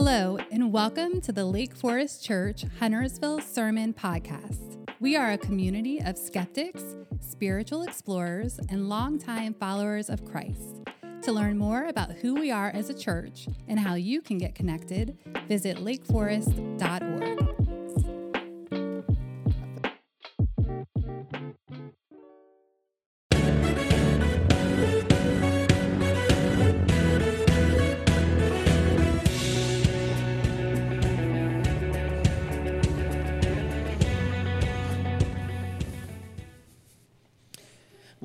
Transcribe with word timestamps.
Hello, 0.00 0.38
and 0.52 0.72
welcome 0.72 1.20
to 1.22 1.32
the 1.32 1.44
Lake 1.44 1.74
Forest 1.74 2.24
Church 2.24 2.64
Huntersville 2.78 3.40
Sermon 3.40 3.92
Podcast. 3.92 4.78
We 5.00 5.16
are 5.16 5.32
a 5.32 5.36
community 5.36 6.00
of 6.00 6.16
skeptics, 6.16 6.84
spiritual 7.18 7.82
explorers, 7.82 8.60
and 8.68 8.88
longtime 8.88 9.54
followers 9.54 10.08
of 10.08 10.24
Christ. 10.24 10.84
To 11.22 11.32
learn 11.32 11.58
more 11.58 11.86
about 11.86 12.12
who 12.12 12.36
we 12.36 12.52
are 12.52 12.70
as 12.70 12.90
a 12.90 12.94
church 12.94 13.48
and 13.66 13.80
how 13.80 13.94
you 13.94 14.22
can 14.22 14.38
get 14.38 14.54
connected, 14.54 15.18
visit 15.48 15.78
lakeforest.org. 15.78 17.57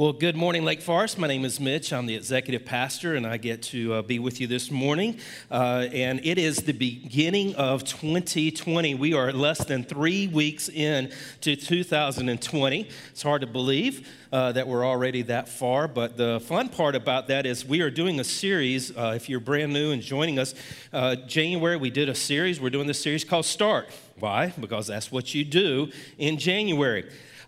Well, 0.04 0.12
good 0.12 0.36
morning, 0.36 0.66
Lake 0.66 0.82
Forest. 0.82 1.18
My 1.18 1.30
name 1.30 1.46
is 1.46 1.62
Mitch. 1.62 1.94
I'm 1.94 2.08
the 2.08 2.16
executive 2.16 2.66
pastor, 2.66 3.16
and 3.16 3.26
I 3.26 3.38
get 3.38 3.62
to 3.62 3.94
uh, 3.94 4.02
be 4.02 4.20
with 4.20 4.42
you 4.42 4.48
this 4.48 4.70
morning. 4.70 5.18
Uh, 5.50 5.88
and 5.94 6.20
it 6.26 6.38
is 6.38 6.58
the 6.58 6.74
beginning 6.74 7.56
of 7.56 7.86
2020. 7.86 8.96
We 8.96 9.14
are 9.14 9.32
less 9.32 9.64
than 9.64 9.86
three 9.86 10.28
weeks 10.28 10.68
in 10.68 11.10
to 11.40 11.56
2020. 11.56 12.90
It's 13.12 13.24
hard 13.24 13.40
to 13.40 13.48
believe 13.48 14.06
uh, 14.34 14.52
that 14.52 14.68
we're 14.68 14.86
already 14.86 15.22
that 15.22 15.48
far, 15.48 15.88
but 15.88 16.18
the 16.18 16.42
fun 16.42 16.68
part 16.68 16.96
about 16.96 17.30
that 17.30 17.46
is 17.46 17.64
we 17.64 17.80
are 17.80 17.90
doing 17.90 18.20
a 18.20 18.26
series. 18.26 18.92
Uh, 18.92 19.14
if 19.16 19.30
you're 19.30 19.40
brand 19.40 19.72
new 19.72 19.92
and 19.92 20.02
joining 20.02 20.38
us, 20.38 20.54
uh, 20.92 21.16
January 21.16 21.78
we 21.78 21.90
did 21.90 22.10
a 22.10 22.16
series. 22.16 22.60
We're 22.60 22.72
doing 22.72 22.88
this 22.88 23.02
series 23.02 23.24
called 23.24 23.46
Start. 23.46 23.88
Why? 24.20 24.54
Because 24.60 24.88
that's 24.88 25.14
what 25.14 25.34
you 25.34 25.46
do 25.46 25.94
in 26.18 26.38
January. 26.38 27.06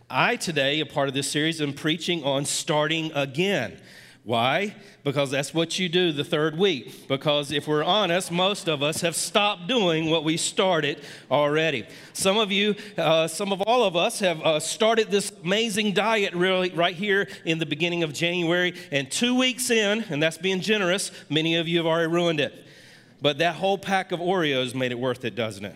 I 0.09 0.35
today, 0.35 0.81
a 0.81 0.85
part 0.85 1.07
of 1.07 1.15
this 1.15 1.29
series, 1.29 1.59
am 1.61 1.73
preaching 1.73 2.23
on 2.23 2.45
starting 2.45 3.11
again. 3.13 3.79
Why? 4.23 4.75
Because 5.03 5.31
that's 5.31 5.51
what 5.51 5.79
you 5.79 5.89
do 5.89 6.11
the 6.11 6.23
third 6.23 6.57
week. 6.57 7.07
Because 7.07 7.51
if 7.51 7.67
we're 7.67 7.83
honest, 7.83 8.31
most 8.31 8.67
of 8.67 8.83
us 8.83 9.01
have 9.01 9.15
stopped 9.15 9.67
doing 9.67 10.09
what 10.11 10.23
we 10.23 10.37
started 10.37 11.01
already. 11.31 11.87
Some 12.13 12.37
of 12.37 12.51
you, 12.51 12.75
uh, 12.97 13.27
some 13.27 13.51
of 13.51 13.61
all 13.63 13.83
of 13.83 13.95
us, 13.95 14.19
have 14.19 14.41
uh, 14.41 14.59
started 14.59 15.09
this 15.09 15.31
amazing 15.43 15.93
diet 15.93 16.33
really 16.35 16.69
right 16.69 16.95
here 16.95 17.27
in 17.43 17.57
the 17.57 17.65
beginning 17.65 18.03
of 18.03 18.13
January. 18.13 18.75
And 18.91 19.11
two 19.11 19.35
weeks 19.35 19.71
in, 19.71 20.03
and 20.09 20.21
that's 20.21 20.37
being 20.37 20.59
generous, 20.59 21.11
many 21.29 21.55
of 21.55 21.67
you 21.67 21.77
have 21.77 21.87
already 21.87 22.11
ruined 22.11 22.39
it. 22.39 22.63
But 23.21 23.39
that 23.39 23.55
whole 23.55 23.77
pack 23.77 24.11
of 24.11 24.19
Oreos 24.19 24.75
made 24.75 24.91
it 24.91 24.99
worth 24.99 25.25
it, 25.25 25.35
doesn't 25.35 25.65
it? 25.65 25.75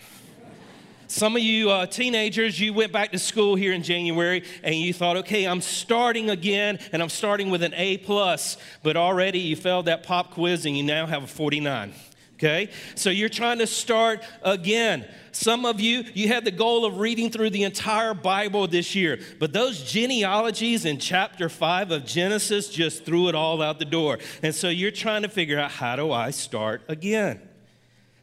Some 1.09 1.35
of 1.35 1.41
you 1.41 1.71
uh, 1.71 1.87
teenagers, 1.87 2.59
you 2.59 2.71
went 2.71 2.91
back 2.91 3.11
to 3.13 3.19
school 3.19 3.55
here 3.55 3.73
in 3.73 3.81
January 3.81 4.43
and 4.61 4.75
you 4.75 4.93
thought, 4.93 5.17
okay, 5.17 5.45
I'm 5.45 5.59
starting 5.59 6.29
again 6.29 6.77
and 6.91 7.01
I'm 7.01 7.09
starting 7.09 7.49
with 7.49 7.63
an 7.63 7.73
A 7.75 7.97
plus, 7.97 8.57
but 8.83 8.95
already 8.95 9.39
you 9.39 9.55
failed 9.55 9.85
that 9.85 10.03
pop 10.03 10.35
quiz 10.35 10.67
and 10.67 10.77
you 10.77 10.83
now 10.83 11.07
have 11.07 11.23
a 11.23 11.27
49. 11.27 11.95
Okay? 12.35 12.69
So 12.93 13.09
you're 13.09 13.27
trying 13.27 13.57
to 13.57 13.65
start 13.65 14.23
again. 14.43 15.07
Some 15.31 15.65
of 15.65 15.81
you, 15.81 16.03
you 16.13 16.27
had 16.27 16.45
the 16.45 16.51
goal 16.51 16.85
of 16.85 16.99
reading 16.99 17.31
through 17.31 17.49
the 17.49 17.63
entire 17.63 18.13
Bible 18.13 18.67
this 18.67 18.93
year, 18.93 19.19
but 19.39 19.51
those 19.51 19.81
genealogies 19.91 20.85
in 20.85 20.99
chapter 20.99 21.49
5 21.49 21.89
of 21.89 22.05
Genesis 22.05 22.69
just 22.69 23.03
threw 23.03 23.29
it 23.29 23.35
all 23.35 23.63
out 23.63 23.79
the 23.79 23.85
door. 23.85 24.19
And 24.43 24.53
so 24.53 24.69
you're 24.69 24.91
trying 24.91 25.23
to 25.23 25.29
figure 25.29 25.57
out 25.57 25.71
how 25.71 25.95
do 25.95 26.11
I 26.11 26.29
start 26.29 26.83
again? 26.87 27.48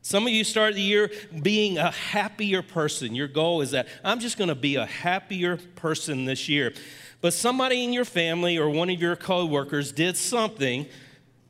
Some 0.07 0.25
of 0.25 0.33
you 0.33 0.45
start 0.45 0.75
the 0.75 0.81
year 0.81 1.11
being 1.43 1.79
a 1.79 1.91
happier 1.91 2.63
person. 2.63 3.17
Your 3.17 3.27
goal 3.27 3.61
is 3.61 3.73
that 3.73 3.89
I'm 4.05 4.21
just 4.21 4.39
going 4.39 4.47
to 4.47 4.55
be 4.55 4.77
a 4.77 4.87
happier 4.87 5.57
person 5.75 6.27
this 6.27 6.49
year. 6.49 6.73
But 7.21 7.35
somebody 7.35 7.83
in 7.83 7.93
your 7.93 8.05
family 8.05 8.57
or 8.57 8.71
one 8.71 8.89
of 8.89 9.01
your 9.01 9.17
coworkers 9.17 9.91
did 9.91 10.17
something 10.17 10.87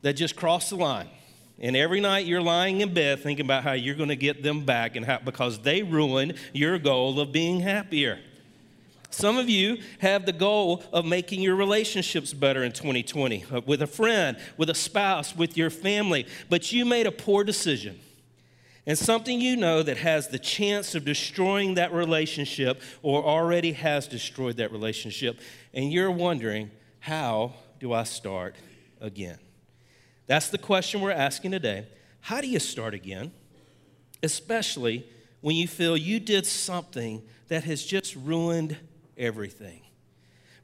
that 0.01 0.13
just 0.13 0.35
crossed 0.35 0.71
the 0.71 0.75
line. 0.75 1.07
And 1.59 1.75
every 1.75 2.01
night 2.01 2.25
you're 2.25 2.41
lying 2.41 2.81
in 2.81 2.95
bed 2.95 3.19
thinking 3.19 3.45
about 3.45 3.61
how 3.61 3.73
you're 3.73 3.93
going 3.93 4.09
to 4.09 4.15
get 4.15 4.41
them 4.41 4.65
back 4.65 4.95
and 4.95 5.05
how, 5.05 5.19
because 5.19 5.59
they 5.59 5.83
ruined 5.83 6.33
your 6.51 6.79
goal 6.79 7.19
of 7.19 7.31
being 7.31 7.59
happier. 7.59 8.17
Some 9.11 9.37
of 9.37 9.51
you 9.51 9.77
have 9.99 10.25
the 10.25 10.33
goal 10.33 10.81
of 10.91 11.05
making 11.05 11.43
your 11.43 11.55
relationships 11.55 12.33
better 12.33 12.63
in 12.63 12.71
2020 12.71 13.45
uh, 13.51 13.61
with 13.67 13.83
a 13.83 13.87
friend, 13.87 14.35
with 14.57 14.71
a 14.71 14.75
spouse, 14.75 15.35
with 15.35 15.57
your 15.57 15.69
family, 15.69 16.25
but 16.49 16.71
you 16.71 16.85
made 16.85 17.05
a 17.05 17.11
poor 17.11 17.43
decision 17.43 17.99
and 18.87 18.97
something 18.97 19.41
you 19.41 19.57
know 19.57 19.83
that 19.83 19.97
has 19.97 20.29
the 20.29 20.39
chance 20.39 20.95
of 20.95 21.03
destroying 21.03 21.75
that 21.75 21.93
relationship 21.93 22.81
or 23.03 23.21
already 23.23 23.73
has 23.73 24.07
destroyed 24.07 24.55
that 24.57 24.71
relationship, 24.71 25.39
and 25.73 25.91
you're 25.91 26.09
wondering, 26.09 26.71
how 26.99 27.53
do 27.81 27.91
I 27.91 28.03
start 28.03 28.55
again? 29.01 29.37
That's 30.25 30.49
the 30.49 30.57
question 30.57 31.01
we're 31.01 31.11
asking 31.11 31.51
today. 31.51 31.85
How 32.21 32.39
do 32.39 32.47
you 32.47 32.59
start 32.59 32.93
again? 32.93 33.33
Especially 34.23 35.05
when 35.41 35.55
you 35.55 35.67
feel 35.67 35.95
you 35.95 36.19
did 36.19 36.45
something 36.45 37.21
that 37.49 37.65
has 37.65 37.83
just 37.83 38.15
ruined 38.15 38.77
everything. 39.17 39.81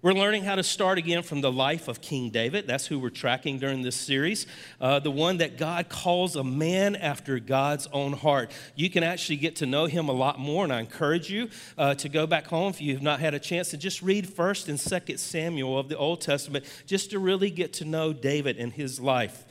We're 0.03 0.11
learning 0.11 0.43
how 0.43 0.55
to 0.55 0.63
start 0.63 0.97
again 0.97 1.23
from 1.23 1.39
the 1.39 1.49
life 1.49 1.87
of 1.87 2.01
King 2.01 2.29
David. 2.29 2.67
That's 2.67 2.85
who 2.85 2.99
we're 2.99 3.09
tracking 3.09 3.57
during 3.57 3.83
this 3.83 3.95
series. 3.95 4.45
Uh, 4.81 4.99
the 4.99 5.09
one 5.09 5.37
that 5.37 5.57
God 5.57 5.87
calls 5.87 6.35
a 6.35 6.43
man 6.43 6.97
after 6.97 7.39
God's 7.39 7.87
own 7.93 8.11
heart. 8.11 8.51
You 8.75 8.89
can 8.89 9.01
actually 9.01 9.37
get 9.37 9.55
to 9.57 9.65
know 9.65 9.85
him 9.85 10.09
a 10.09 10.11
lot 10.11 10.37
more, 10.37 10.65
and 10.65 10.73
I 10.73 10.81
encourage 10.81 11.29
you 11.29 11.47
uh, 11.77 11.95
to 11.95 12.09
go 12.09 12.27
back 12.27 12.47
home 12.47 12.71
if 12.71 12.81
you've 12.81 13.01
not 13.01 13.21
had 13.21 13.33
a 13.33 13.39
chance 13.39 13.69
to 13.69 13.77
just 13.77 14.01
read 14.01 14.27
1st 14.27 14.67
and 14.67 14.77
2nd 14.77 15.19
Samuel 15.19 15.79
of 15.79 15.87
the 15.87 15.97
Old 15.97 16.19
Testament, 16.19 16.65
just 16.85 17.11
to 17.11 17.19
really 17.19 17.49
get 17.49 17.71
to 17.75 17.85
know 17.85 18.11
David 18.11 18.57
and 18.57 18.73
his 18.73 18.99
life. 18.99 19.45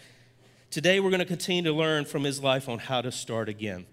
Today, 0.71 1.01
we're 1.01 1.09
going 1.09 1.21
to 1.21 1.25
continue 1.25 1.62
to 1.62 1.73
learn 1.73 2.05
from 2.05 2.25
his 2.25 2.43
life 2.43 2.69
on 2.69 2.79
how 2.79 3.01
to 3.01 3.11
start 3.11 3.49
again. 3.49 3.87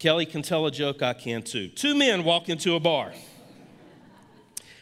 Kelly 0.00 0.26
can 0.26 0.42
tell 0.42 0.66
a 0.66 0.72
joke, 0.72 1.02
I 1.02 1.12
can 1.12 1.42
too. 1.42 1.68
Two 1.68 1.94
men 1.94 2.24
walk 2.24 2.48
into 2.48 2.74
a 2.74 2.80
bar. 2.80 3.12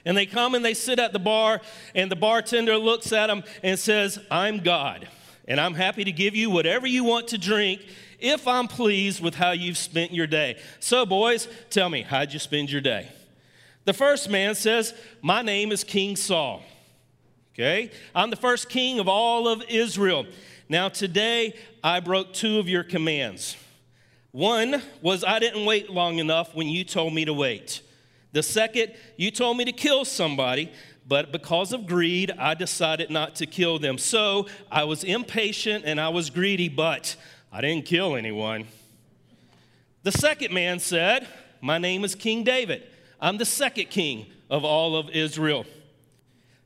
And 0.04 0.16
they 0.16 0.26
come 0.26 0.54
and 0.54 0.64
they 0.64 0.74
sit 0.74 0.98
at 0.98 1.12
the 1.12 1.18
bar, 1.18 1.60
and 1.94 2.10
the 2.10 2.16
bartender 2.16 2.76
looks 2.76 3.12
at 3.12 3.28
them 3.28 3.44
and 3.62 3.78
says, 3.78 4.18
I'm 4.30 4.58
God, 4.58 5.08
and 5.46 5.60
I'm 5.60 5.74
happy 5.74 6.04
to 6.04 6.12
give 6.12 6.34
you 6.34 6.50
whatever 6.50 6.86
you 6.86 7.04
want 7.04 7.28
to 7.28 7.38
drink 7.38 7.82
if 8.18 8.46
I'm 8.46 8.68
pleased 8.68 9.20
with 9.22 9.34
how 9.34 9.50
you've 9.50 9.76
spent 9.76 10.12
your 10.12 10.26
day. 10.26 10.58
So, 10.80 11.04
boys, 11.04 11.48
tell 11.70 11.88
me, 11.88 12.02
how'd 12.02 12.32
you 12.32 12.38
spend 12.38 12.70
your 12.70 12.80
day? 12.80 13.08
The 13.84 13.92
first 13.92 14.30
man 14.30 14.54
says, 14.54 14.94
My 15.22 15.42
name 15.42 15.72
is 15.72 15.84
King 15.84 16.16
Saul. 16.16 16.62
Okay? 17.54 17.90
I'm 18.14 18.30
the 18.30 18.36
first 18.36 18.68
king 18.68 18.98
of 18.98 19.08
all 19.08 19.48
of 19.48 19.62
Israel. 19.68 20.26
Now, 20.68 20.88
today, 20.88 21.54
I 21.84 22.00
broke 22.00 22.32
two 22.32 22.58
of 22.58 22.68
your 22.68 22.84
commands. 22.84 23.56
One 24.30 24.82
was 25.02 25.22
I 25.22 25.38
didn't 25.38 25.66
wait 25.66 25.90
long 25.90 26.18
enough 26.18 26.54
when 26.54 26.68
you 26.68 26.84
told 26.84 27.12
me 27.12 27.26
to 27.26 27.34
wait. 27.34 27.82
The 28.32 28.42
second, 28.42 28.94
you 29.16 29.30
told 29.30 29.58
me 29.58 29.64
to 29.66 29.72
kill 29.72 30.04
somebody, 30.04 30.72
but 31.06 31.32
because 31.32 31.72
of 31.72 31.86
greed, 31.86 32.30
I 32.38 32.54
decided 32.54 33.10
not 33.10 33.36
to 33.36 33.46
kill 33.46 33.78
them. 33.78 33.98
So 33.98 34.46
I 34.70 34.84
was 34.84 35.04
impatient 35.04 35.84
and 35.84 36.00
I 36.00 36.08
was 36.08 36.30
greedy, 36.30 36.68
but 36.68 37.14
I 37.52 37.60
didn't 37.60 37.84
kill 37.84 38.16
anyone. 38.16 38.66
The 40.02 40.12
second 40.12 40.54
man 40.54 40.78
said, 40.78 41.28
My 41.60 41.78
name 41.78 42.04
is 42.04 42.14
King 42.14 42.42
David. 42.42 42.84
I'm 43.20 43.36
the 43.36 43.44
second 43.44 43.90
king 43.90 44.26
of 44.48 44.64
all 44.64 44.96
of 44.96 45.10
Israel. 45.10 45.66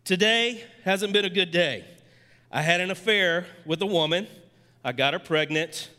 Today 0.05 0.62
hasn't 0.84 1.12
been 1.12 1.25
a 1.25 1.31
good 1.31 1.50
day. 1.50 1.84
I 2.53 2.62
had 2.62 2.81
an 2.81 2.93
affair 2.93 3.47
with 3.65 3.82
a 3.82 3.87
woman. 3.87 4.28
I 4.84 4.93
got 4.93 5.15
her 5.15 5.19
pregnant. 5.19 5.91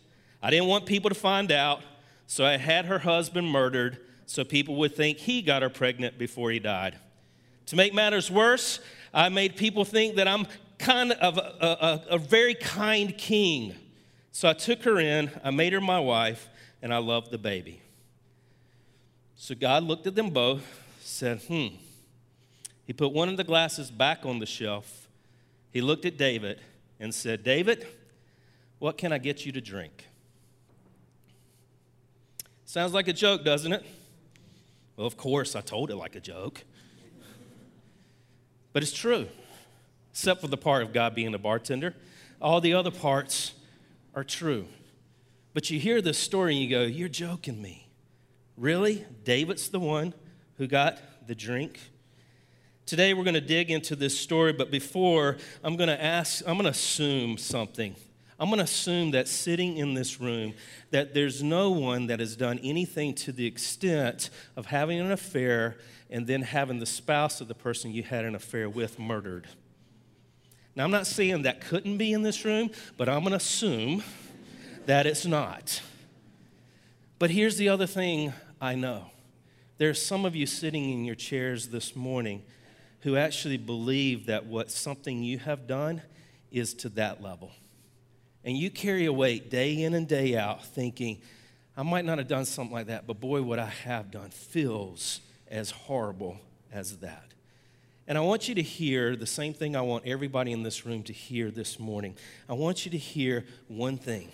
I 0.41 0.50
didn't 0.50 0.68
want 0.68 0.86
people 0.86 1.09
to 1.09 1.15
find 1.15 1.51
out, 1.51 1.81
so 2.25 2.45
I 2.45 2.56
had 2.56 2.86
her 2.86 3.00
husband 3.00 3.51
murdered 3.51 3.97
so 4.27 4.44
people 4.44 4.75
would 4.75 4.94
think 4.94 5.18
he 5.18 5.41
got 5.41 5.62
her 5.62 5.69
pregnant 5.69 6.19
before 6.19 6.51
he 6.51 6.59
died. 6.59 7.00
To 7.68 7.75
make 7.75 7.94
matters 7.94 8.29
worse, 8.29 8.79
I 9.13 9.29
made 9.29 9.56
people 9.56 9.85
think 9.85 10.18
that 10.18 10.27
I'm 10.27 10.45
kind 10.77 11.13
of 11.13 11.38
a, 11.38 11.41
a, 12.12 12.15
a, 12.15 12.18
very 12.18 12.53
kind 12.53 13.18
king. 13.18 13.74
So 14.31 14.47
I 14.50 14.53
took 14.53 14.83
her 14.83 15.00
in, 15.00 15.31
I 15.44 15.51
made 15.51 15.74
her 15.74 15.81
my 15.81 16.00
wife, 16.00 16.50
and 16.81 16.94
I 16.94 16.97
loved 16.97 17.31
the 17.31 17.38
baby. 17.38 17.81
So 19.35 19.56
God 19.56 19.83
looked 19.83 20.06
at 20.06 20.15
them 20.15 20.30
both, 20.30 20.62
said, 21.01 21.41
hmm. 21.41 21.68
He 22.85 22.94
put 22.94 23.13
one 23.13 23.30
of 23.30 23.38
the 23.38 23.44
glasses 23.44 23.89
back 23.89 24.25
on 24.25 24.39
the 24.39 24.45
shelf. 24.45 25.07
He 25.71 25.81
looked 25.81 26.06
at 26.06 26.18
David 26.18 26.62
and 27.00 27.13
said, 27.13 27.44
David, 27.44 27.88
what 28.80 28.97
can 28.97 29.12
I 29.12 29.18
get 29.18 29.45
you 29.45 29.51
to 29.53 29.62
drink? 29.62 30.06
Sounds 32.65 32.94
like 32.94 33.07
a 33.07 33.13
joke, 33.13 33.45
doesn't 33.45 33.71
it? 33.71 33.85
Well, 34.97 35.05
of 35.05 35.15
course, 35.15 35.55
I 35.55 35.61
told 35.61 35.91
it 35.91 35.95
like 35.95 36.15
a 36.15 36.19
joke. 36.19 36.63
But 38.73 38.83
it's 38.83 38.91
true, 38.91 39.27
except 40.11 40.41
for 40.41 40.47
the 40.47 40.57
part 40.57 40.83
of 40.83 40.91
God 40.91 41.15
being 41.15 41.33
a 41.33 41.39
bartender. 41.39 41.95
All 42.41 42.59
the 42.59 42.73
other 42.73 42.91
parts 42.91 43.53
are 44.15 44.23
true. 44.23 44.67
But 45.53 45.69
you 45.69 45.79
hear 45.79 46.01
this 46.01 46.17
story 46.17 46.53
and 46.55 46.63
you 46.63 46.69
go, 46.69 46.83
You're 46.83 47.09
joking 47.09 47.61
me. 47.61 47.88
Really? 48.57 49.05
David's 49.23 49.69
the 49.69 49.79
one 49.79 50.13
who 50.57 50.67
got 50.67 50.99
the 51.27 51.35
drink? 51.35 51.79
Today 52.88 53.13
we're 53.13 53.23
going 53.23 53.33
to 53.35 53.41
dig 53.41 53.69
into 53.69 53.95
this 53.95 54.17
story, 54.17 54.53
but 54.53 54.71
before, 54.71 55.38
I'm 55.63 55.75
going 55.75 55.89
to 55.89 56.03
ask, 56.03 56.41
I'm 56.47 56.53
going 56.55 56.63
to 56.63 56.71
assume 56.71 57.38
something. 57.38 57.95
I'm 58.39 58.50
going 58.50 58.60
to 58.60 58.66
assume 58.66 59.12
that 59.12 59.28
sitting 59.28 59.78
in 59.78 59.95
this 59.95 60.22
room, 60.22 60.54
that 60.92 61.13
there's 61.13 61.42
no 61.42 61.72
one 61.72 62.07
that 62.07 62.19
has 62.19 62.36
done 62.36 62.60
anything 62.62 63.16
to 63.16 63.31
the 63.31 63.48
extent 63.48 64.30
of 64.56 64.68
having 64.68 65.00
an 65.00 65.12
affair 65.12 65.78
and 66.10 66.28
then 66.28 66.44
having 66.44 66.80
the 66.80 66.86
spouse 66.86 67.42
of 67.42 67.48
the 67.48 67.56
person 67.56 67.92
you 67.92 68.04
had 68.04 68.25
an 68.25 68.36
affair 68.36 68.69
with 68.69 69.00
murdered. 69.00 69.48
Now, 70.75 70.84
I'm 70.84 70.92
not 70.92 71.07
saying 71.07 71.42
that 71.42 71.62
couldn't 71.62 71.98
be 71.98 72.13
in 72.13 72.22
this 72.22 72.45
room, 72.45 72.69
but 72.98 73.10
I'm 73.10 73.22
going 73.22 73.31
to 73.31 73.38
assume 73.38 74.04
that 74.86 75.07
it's 75.07 75.25
not. 75.25 75.81
But 77.18 77.31
here's 77.31 77.57
the 77.57 77.69
other 77.69 77.88
thing 77.88 78.33
I 78.62 78.75
know 78.75 79.06
there's 79.80 80.01
some 80.01 80.25
of 80.25 80.36
you 80.36 80.45
sitting 80.45 80.92
in 80.92 81.06
your 81.06 81.16
chairs 81.16 81.68
this 81.69 81.95
morning 81.95 82.44
who 83.01 83.16
actually 83.16 83.57
believe 83.57 84.28
that 84.28 84.45
what 84.45 84.72
something 84.72 85.24
you 85.24 85.40
have 85.40 85.68
done 85.68 86.01
is 86.51 86.74
to 86.75 86.90
that 86.90 87.22
level. 87.22 87.51
And 88.47 88.57
you 88.57 88.71
carry 88.71 89.03
a 89.07 89.11
weight 89.11 89.51
day 89.51 89.83
in 89.83 89.94
and 89.94 90.07
day 90.07 90.38
out 90.38 90.63
thinking, 90.63 91.19
I 91.75 91.83
might 91.83 92.05
not 92.05 92.17
have 92.17 92.29
done 92.29 92.45
something 92.45 92.73
like 92.73 92.88
that, 92.88 93.05
but 93.05 93.19
boy, 93.19 93.41
what 93.41 93.59
I 93.59 93.65
have 93.65 94.09
done 94.09 94.29
feels 94.29 95.19
as 95.51 95.71
horrible 95.71 96.39
as 96.71 96.99
that. 96.99 97.25
And 98.07 98.17
I 98.17 98.21
want 98.21 98.47
you 98.47 98.55
to 98.55 98.61
hear 98.61 99.17
the 99.17 99.27
same 99.27 99.53
thing 99.53 99.75
I 99.75 99.81
want 99.81 100.07
everybody 100.07 100.53
in 100.53 100.63
this 100.63 100.85
room 100.85 101.03
to 101.03 101.13
hear 101.13 101.51
this 101.51 101.77
morning. 101.77 102.15
I 102.47 102.53
want 102.53 102.85
you 102.85 102.91
to 102.91 102.97
hear 102.97 103.44
one 103.67 103.97
thing 103.97 104.29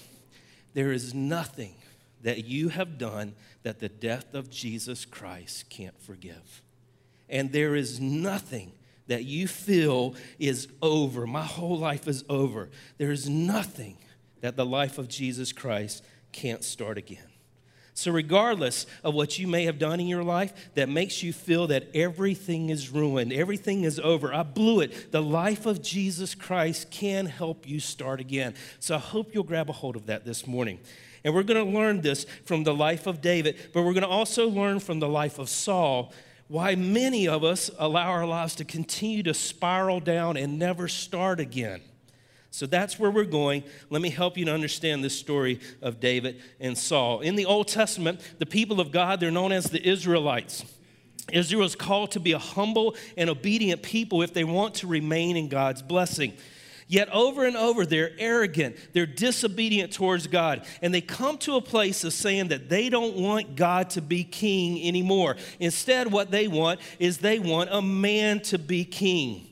there 0.76 0.92
is 0.92 1.16
nothing 1.16 1.74
that 2.22 2.46
you 2.46 2.70
have 2.70 3.00
done 3.00 3.34
that 3.64 3.80
the 3.80 3.90
death 3.90 4.36
of 4.36 4.52
Jesus 4.52 5.06
Christ 5.06 5.72
can't 5.72 6.00
forgive. 6.00 6.62
And 7.30 7.52
there 7.52 7.76
is 7.76 8.00
nothing 8.00 8.74
that 9.08 9.26
you 9.26 9.48
feel 9.48 10.16
is 10.40 10.68
over. 10.82 11.28
My 11.28 11.44
whole 11.44 11.78
life 11.78 12.08
is 12.08 12.24
over. 12.30 12.70
There 12.98 13.12
is 13.12 13.30
nothing 13.30 13.98
that 14.42 14.56
the 14.56 14.66
life 14.66 14.98
of 14.98 15.08
Jesus 15.08 15.52
Christ 15.52 16.04
can't 16.32 16.64
start 16.64 16.98
again. 16.98 17.28
So, 17.96 18.12
regardless 18.12 18.88
of 19.04 19.14
what 19.14 19.38
you 19.38 19.48
may 19.48 19.66
have 19.66 19.78
done 19.78 20.00
in 20.00 20.08
your 20.08 20.24
life 20.24 20.52
that 20.74 20.90
makes 20.90 21.22
you 21.22 21.32
feel 21.32 21.68
that 21.68 21.88
everything 21.94 22.70
is 22.70 22.90
ruined, 22.90 23.32
everything 23.32 23.84
is 23.84 24.00
over, 24.00 24.34
I 24.34 24.42
blew 24.42 24.80
it, 24.80 25.12
the 25.12 25.22
life 25.22 25.68
of 25.68 25.82
Jesus 25.82 26.34
Christ 26.34 26.90
can 26.90 27.28
help 27.28 27.68
you 27.68 27.80
start 27.80 28.20
again. 28.20 28.56
So, 28.80 28.96
I 28.96 29.00
hope 29.00 29.34
you'll 29.34 29.44
grab 29.44 29.70
a 29.70 29.74
hold 29.74 29.96
of 29.96 30.08
that 30.08 30.26
this 30.26 30.48
morning. 30.48 30.80
And 31.24 31.34
we're 31.34 31.44
going 31.44 31.64
to 31.66 31.72
learn 31.72 32.02
this 32.02 32.26
from 32.46 32.64
the 32.64 32.74
life 32.74 33.08
of 33.08 33.22
David, 33.22 33.58
but 33.74 33.84
we're 33.84 33.94
going 33.94 34.04
to 34.04 34.10
also 34.10 34.50
learn 34.50 34.80
from 34.80 35.00
the 35.00 35.08
life 35.08 35.40
of 35.40 35.48
Saul 35.48 36.12
why 36.54 36.76
many 36.76 37.28
of 37.28 37.44
us 37.44 37.72
allow 37.80 38.12
our 38.12 38.28
lives 38.28 38.54
to 38.54 38.64
continue 38.64 39.24
to 39.24 39.34
spiral 39.34 40.00
down 40.00 40.38
and 40.38 40.60
never 40.60 40.88
start 40.88 41.40
again. 41.40 41.82
So 42.52 42.68
that's 42.68 43.00
where 43.00 43.10
we're 43.10 43.24
going. 43.24 43.64
Let 43.90 44.04
me 44.04 44.12
help 44.12 44.38
you 44.38 44.46
to 44.46 44.54
understand 44.54 45.04
this 45.04 45.18
story 45.18 45.60
of 45.82 46.00
David 46.00 46.40
and 46.60 46.78
Saul. 46.78 47.22
In 47.22 47.36
the 47.36 47.48
Old 47.48 47.70
Testament, 47.70 48.20
the 48.38 48.46
people 48.46 48.80
of 48.80 48.92
God, 48.92 49.20
they're 49.20 49.32
known 49.32 49.52
as 49.52 49.72
the 49.72 49.84
Israelites. 49.84 50.64
Israel 51.32 51.64
is 51.64 51.76
called 51.76 52.12
to 52.12 52.20
be 52.20 52.34
a 52.34 52.38
humble 52.38 52.96
and 53.18 53.32
obedient 53.32 53.82
people 53.82 54.22
if 54.22 54.36
they 54.36 54.44
want 54.44 54.76
to 54.76 54.86
remain 54.86 55.36
in 55.36 55.50
God's 55.50 55.82
blessing. 55.82 56.34
Yet 56.88 57.10
over 57.10 57.46
and 57.46 57.56
over, 57.56 57.86
they're 57.86 58.12
arrogant, 58.18 58.76
they're 58.94 59.06
disobedient 59.06 59.94
towards 59.94 60.28
God, 60.28 60.66
and 60.82 60.94
they 60.94 61.02
come 61.02 61.38
to 61.40 61.56
a 61.56 61.62
place 61.62 62.04
of 62.04 62.14
saying 62.14 62.50
that 62.50 62.70
they 62.70 62.90
don't 62.90 63.16
want 63.16 63.56
God 63.56 63.90
to 63.92 64.02
be 64.02 64.24
king 64.24 64.86
anymore. 64.88 65.38
Instead, 65.60 66.12
what 66.12 66.32
they 66.32 66.48
want 66.48 66.80
is 67.00 67.18
they 67.20 67.40
want 67.40 67.70
a 67.72 67.82
man 67.82 68.42
to 68.42 68.58
be 68.58 68.84
king. 68.86 69.48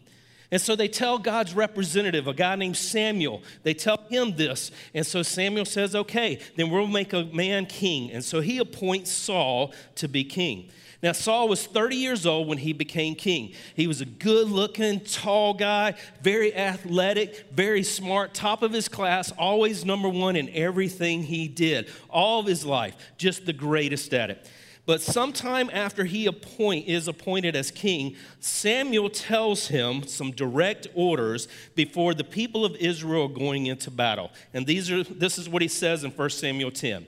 And 0.52 0.60
so 0.62 0.76
they 0.76 0.90
tell 0.90 1.18
God's 1.18 1.54
representative, 1.54 2.28
a 2.28 2.34
guy 2.34 2.56
named 2.56 2.76
Samuel, 2.76 3.42
they 3.64 3.74
tell 3.74 4.04
him 4.10 4.36
this. 4.36 4.72
And 4.94 5.06
so 5.06 5.24
Samuel 5.24 5.64
says, 5.64 5.96
okay, 5.96 6.40
then 6.58 6.70
we'll 6.70 6.88
make 6.88 7.14
a 7.14 7.24
man 7.26 7.66
king. 7.66 8.12
And 8.12 8.24
so 8.24 8.42
he 8.42 8.58
appoints 8.58 9.12
Saul 9.12 9.74
to 9.96 10.10
be 10.10 10.26
king. 10.26 10.70
Now, 11.02 11.14
Saul 11.14 11.48
was 11.48 11.66
30 11.66 11.96
years 11.96 12.26
old 12.28 12.48
when 12.48 12.60
he 12.60 12.74
became 12.74 13.16
king. 13.16 13.54
He 13.76 13.88
was 13.88 14.02
a 14.02 14.06
good 14.06 14.50
looking, 14.50 15.00
tall 15.00 15.56
guy, 15.56 15.96
very 16.22 16.54
athletic, 16.54 17.48
very 17.52 17.82
smart, 17.82 18.36
top 18.36 18.62
of 18.62 18.72
his 18.72 18.88
class, 18.88 19.32
always 19.32 19.84
number 19.84 20.10
one 20.10 20.36
in 20.36 20.48
everything 20.50 21.24
he 21.24 21.48
did, 21.48 21.90
all 22.08 22.42
of 22.42 22.46
his 22.46 22.64
life, 22.64 22.96
just 23.18 23.48
the 23.48 23.54
greatest 23.54 24.14
at 24.14 24.30
it. 24.30 24.48
But 24.86 25.02
sometime 25.02 25.70
after 25.72 26.06
he 26.06 26.26
appoint, 26.26 26.88
is 26.88 27.08
appointed 27.08 27.56
as 27.56 27.70
king, 27.70 28.16
Samuel 28.40 29.10
tells 29.10 29.68
him 29.68 30.04
some 30.04 30.32
direct 30.32 30.88
orders 30.96 31.48
before 31.76 32.14
the 32.14 32.24
people 32.24 32.66
of 32.66 32.76
Israel 32.78 33.28
going 33.28 33.68
into 33.68 33.92
battle. 33.92 34.32
And 34.54 34.66
these 34.66 34.90
are, 34.90 35.04
this 35.04 35.38
is 35.38 35.48
what 35.48 35.62
he 35.62 35.68
says 35.68 36.04
in 36.04 36.12
1 36.12 36.30
Samuel 36.32 36.72
10 36.72 37.06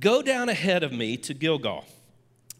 Go 0.00 0.22
down 0.22 0.48
ahead 0.48 0.82
of 0.82 0.92
me 0.92 1.16
to 1.18 1.34
Gilgal. 1.34 1.84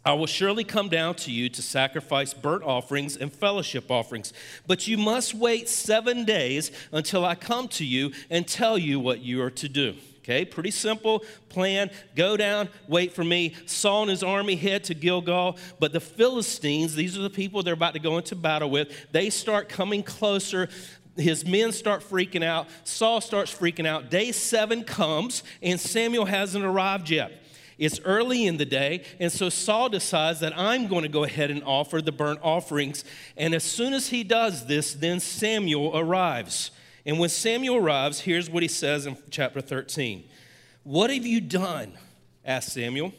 I 0.04 0.12
will 0.14 0.26
surely 0.26 0.64
come 0.64 0.88
down 0.88 1.16
to 1.16 1.30
you 1.30 1.48
to 1.50 1.62
sacrifice 1.62 2.32
burnt 2.32 2.62
offerings 2.62 3.16
and 3.16 3.32
fellowship 3.32 3.90
offerings. 3.90 4.32
But 4.66 4.86
you 4.86 4.96
must 4.96 5.34
wait 5.34 5.68
seven 5.68 6.24
days 6.24 6.70
until 6.92 7.24
I 7.24 7.34
come 7.34 7.68
to 7.68 7.84
you 7.84 8.12
and 8.30 8.46
tell 8.46 8.78
you 8.78 9.00
what 9.00 9.20
you 9.20 9.42
are 9.42 9.50
to 9.50 9.68
do. 9.68 9.96
Okay, 10.28 10.44
pretty 10.44 10.70
simple 10.70 11.24
plan. 11.48 11.90
Go 12.14 12.36
down, 12.36 12.68
wait 12.86 13.14
for 13.14 13.24
me. 13.24 13.54
Saul 13.64 14.02
and 14.02 14.10
his 14.10 14.22
army 14.22 14.56
head 14.56 14.84
to 14.84 14.94
Gilgal, 14.94 15.56
but 15.80 15.94
the 15.94 16.00
Philistines, 16.00 16.94
these 16.94 17.16
are 17.16 17.22
the 17.22 17.30
people 17.30 17.62
they're 17.62 17.72
about 17.72 17.94
to 17.94 17.98
go 17.98 18.18
into 18.18 18.36
battle 18.36 18.68
with, 18.68 19.10
they 19.10 19.30
start 19.30 19.70
coming 19.70 20.02
closer. 20.02 20.68
His 21.16 21.46
men 21.46 21.72
start 21.72 22.02
freaking 22.02 22.44
out. 22.44 22.68
Saul 22.84 23.22
starts 23.22 23.54
freaking 23.54 23.86
out. 23.86 24.10
Day 24.10 24.30
seven 24.32 24.84
comes, 24.84 25.44
and 25.62 25.80
Samuel 25.80 26.26
hasn't 26.26 26.62
arrived 26.62 27.08
yet. 27.08 27.32
It's 27.78 27.98
early 28.04 28.44
in 28.44 28.58
the 28.58 28.66
day, 28.66 29.04
and 29.18 29.32
so 29.32 29.48
Saul 29.48 29.88
decides 29.88 30.40
that 30.40 30.52
I'm 30.58 30.88
going 30.88 31.04
to 31.04 31.08
go 31.08 31.24
ahead 31.24 31.50
and 31.50 31.62
offer 31.64 32.02
the 32.02 32.12
burnt 32.12 32.40
offerings. 32.42 33.02
And 33.34 33.54
as 33.54 33.64
soon 33.64 33.94
as 33.94 34.08
he 34.08 34.24
does 34.24 34.66
this, 34.66 34.92
then 34.92 35.20
Samuel 35.20 35.96
arrives. 35.96 36.70
And 37.08 37.18
when 37.18 37.30
Samuel 37.30 37.76
arrives, 37.76 38.20
here's 38.20 38.50
what 38.50 38.62
he 38.62 38.68
says 38.68 39.06
in 39.06 39.16
chapter 39.30 39.62
13 39.62 40.24
What 40.84 41.08
have 41.08 41.26
you 41.26 41.40
done? 41.40 41.94
asked 42.44 42.74
Samuel. 42.74 43.14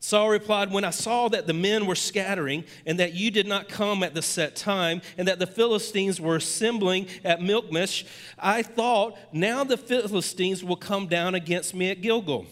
Saul 0.00 0.30
replied, 0.30 0.72
When 0.72 0.84
I 0.84 0.90
saw 0.90 1.28
that 1.28 1.46
the 1.46 1.52
men 1.52 1.84
were 1.84 1.94
scattering, 1.94 2.64
and 2.86 2.98
that 2.98 3.12
you 3.12 3.30
did 3.30 3.46
not 3.46 3.68
come 3.68 4.02
at 4.02 4.14
the 4.14 4.22
set 4.22 4.56
time, 4.56 5.02
and 5.18 5.28
that 5.28 5.38
the 5.38 5.46
Philistines 5.46 6.18
were 6.18 6.36
assembling 6.36 7.08
at 7.24 7.42
Michmash, 7.42 8.06
I 8.38 8.62
thought, 8.62 9.18
Now 9.34 9.64
the 9.64 9.76
Philistines 9.76 10.64
will 10.64 10.76
come 10.76 11.06
down 11.06 11.34
against 11.34 11.74
me 11.74 11.90
at 11.90 12.00
Gilgal 12.00 12.46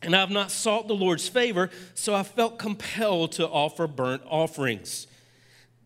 and 0.00 0.14
I 0.14 0.20
have 0.20 0.30
not 0.30 0.50
sought 0.50 0.86
the 0.86 0.94
Lord's 0.94 1.28
favor, 1.28 1.70
so 1.94 2.14
I 2.14 2.24
felt 2.24 2.58
compelled 2.58 3.32
to 3.32 3.48
offer 3.48 3.86
burnt 3.86 4.22
offerings. 4.26 5.06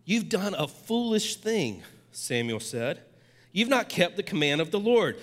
You've 0.04 0.28
done 0.28 0.54
a 0.54 0.66
foolish 0.66 1.36
thing, 1.36 1.84
Samuel 2.10 2.58
said. 2.58 3.00
You've 3.52 3.68
not 3.68 3.88
kept 3.88 4.16
the 4.16 4.22
command 4.22 4.60
of 4.60 4.70
the 4.70 4.80
Lord. 4.80 5.16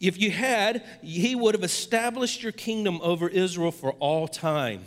If 0.00 0.20
you 0.20 0.30
had, 0.30 0.84
he 1.02 1.34
would 1.34 1.54
have 1.54 1.64
established 1.64 2.42
your 2.42 2.52
kingdom 2.52 3.00
over 3.02 3.28
Israel 3.28 3.72
for 3.72 3.92
all 3.94 4.28
time. 4.28 4.84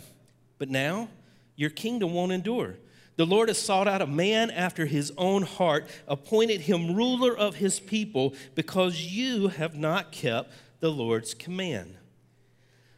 But 0.58 0.70
now, 0.70 1.08
your 1.56 1.70
kingdom 1.70 2.14
won't 2.14 2.32
endure. 2.32 2.76
The 3.16 3.26
Lord 3.26 3.48
has 3.48 3.58
sought 3.58 3.88
out 3.88 4.00
a 4.00 4.06
man 4.06 4.50
after 4.50 4.86
his 4.86 5.12
own 5.18 5.42
heart, 5.42 5.86
appointed 6.08 6.62
him 6.62 6.96
ruler 6.96 7.36
of 7.36 7.56
his 7.56 7.78
people, 7.78 8.34
because 8.54 9.02
you 9.04 9.48
have 9.48 9.74
not 9.76 10.12
kept 10.12 10.50
the 10.80 10.90
Lord's 10.90 11.34
command. 11.34 11.96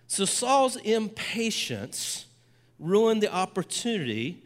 So 0.07 0.25
Saul's 0.25 0.77
impatience 0.77 2.27
ruined 2.79 3.23
the 3.23 3.33
opportunity 3.33 4.43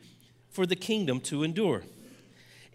for 0.48 0.64
the 0.64 0.76
kingdom 0.76 1.20
to 1.20 1.42
endure. 1.42 1.82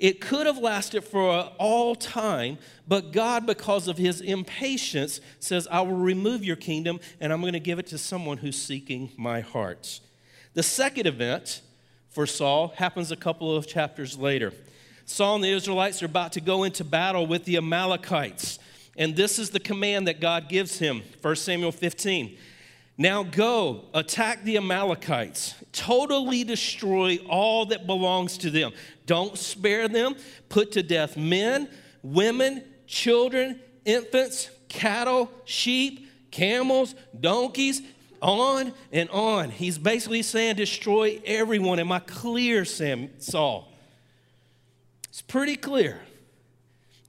It 0.03 0.19
could 0.19 0.47
have 0.47 0.57
lasted 0.57 1.05
for 1.05 1.31
all 1.57 1.95
time, 1.95 2.57
but 2.85 3.13
God, 3.13 3.45
because 3.45 3.87
of 3.87 3.97
his 3.97 4.19
impatience, 4.19 5.21
says, 5.39 5.65
I 5.71 5.79
will 5.79 5.95
remove 5.95 6.43
your 6.43 6.57
kingdom 6.57 6.99
and 7.21 7.31
I'm 7.31 7.39
going 7.39 7.53
to 7.53 7.59
give 7.61 7.79
it 7.79 7.87
to 7.87 7.97
someone 7.97 8.35
who's 8.35 8.61
seeking 8.61 9.11
my 9.15 9.39
heart. 9.39 10.01
The 10.55 10.61
second 10.61 11.07
event 11.07 11.61
for 12.09 12.27
Saul 12.27 12.73
happens 12.75 13.13
a 13.13 13.15
couple 13.15 13.55
of 13.55 13.65
chapters 13.65 14.17
later. 14.17 14.51
Saul 15.05 15.35
and 15.35 15.43
the 15.45 15.51
Israelites 15.51 16.03
are 16.03 16.07
about 16.07 16.33
to 16.33 16.41
go 16.41 16.65
into 16.65 16.83
battle 16.83 17.25
with 17.25 17.45
the 17.45 17.55
Amalekites. 17.55 18.59
And 18.97 19.15
this 19.15 19.39
is 19.39 19.51
the 19.51 19.59
command 19.61 20.09
that 20.09 20.19
God 20.19 20.49
gives 20.49 20.79
him 20.79 21.01
1 21.21 21.35
Samuel 21.37 21.71
15. 21.71 22.37
Now 22.97 23.23
go, 23.23 23.85
attack 23.93 24.43
the 24.43 24.57
Amalekites, 24.57 25.55
totally 25.71 26.43
destroy 26.43 27.17
all 27.27 27.65
that 27.67 27.87
belongs 27.87 28.37
to 28.39 28.51
them. 28.51 28.71
Don't 29.07 29.37
spare 29.37 29.87
them. 29.87 30.15
Put 30.49 30.73
to 30.73 30.83
death 30.83 31.17
men, 31.17 31.69
women, 32.03 32.63
children, 32.85 33.59
infants, 33.83 34.49
cattle, 34.69 35.31
sheep, 35.45 36.07
camels, 36.29 36.93
donkeys, 37.19 37.81
on 38.21 38.73
and 38.91 39.09
on. 39.09 39.49
He's 39.49 39.77
basically 39.77 40.21
saying, 40.21 40.55
destroy 40.55 41.21
everyone. 41.25 41.79
Am 41.79 41.91
I 41.91 41.99
clear, 41.99 42.63
Sam, 42.63 43.09
Saul? 43.19 43.71
It's 45.09 45.21
pretty 45.21 45.55
clear. 45.55 45.99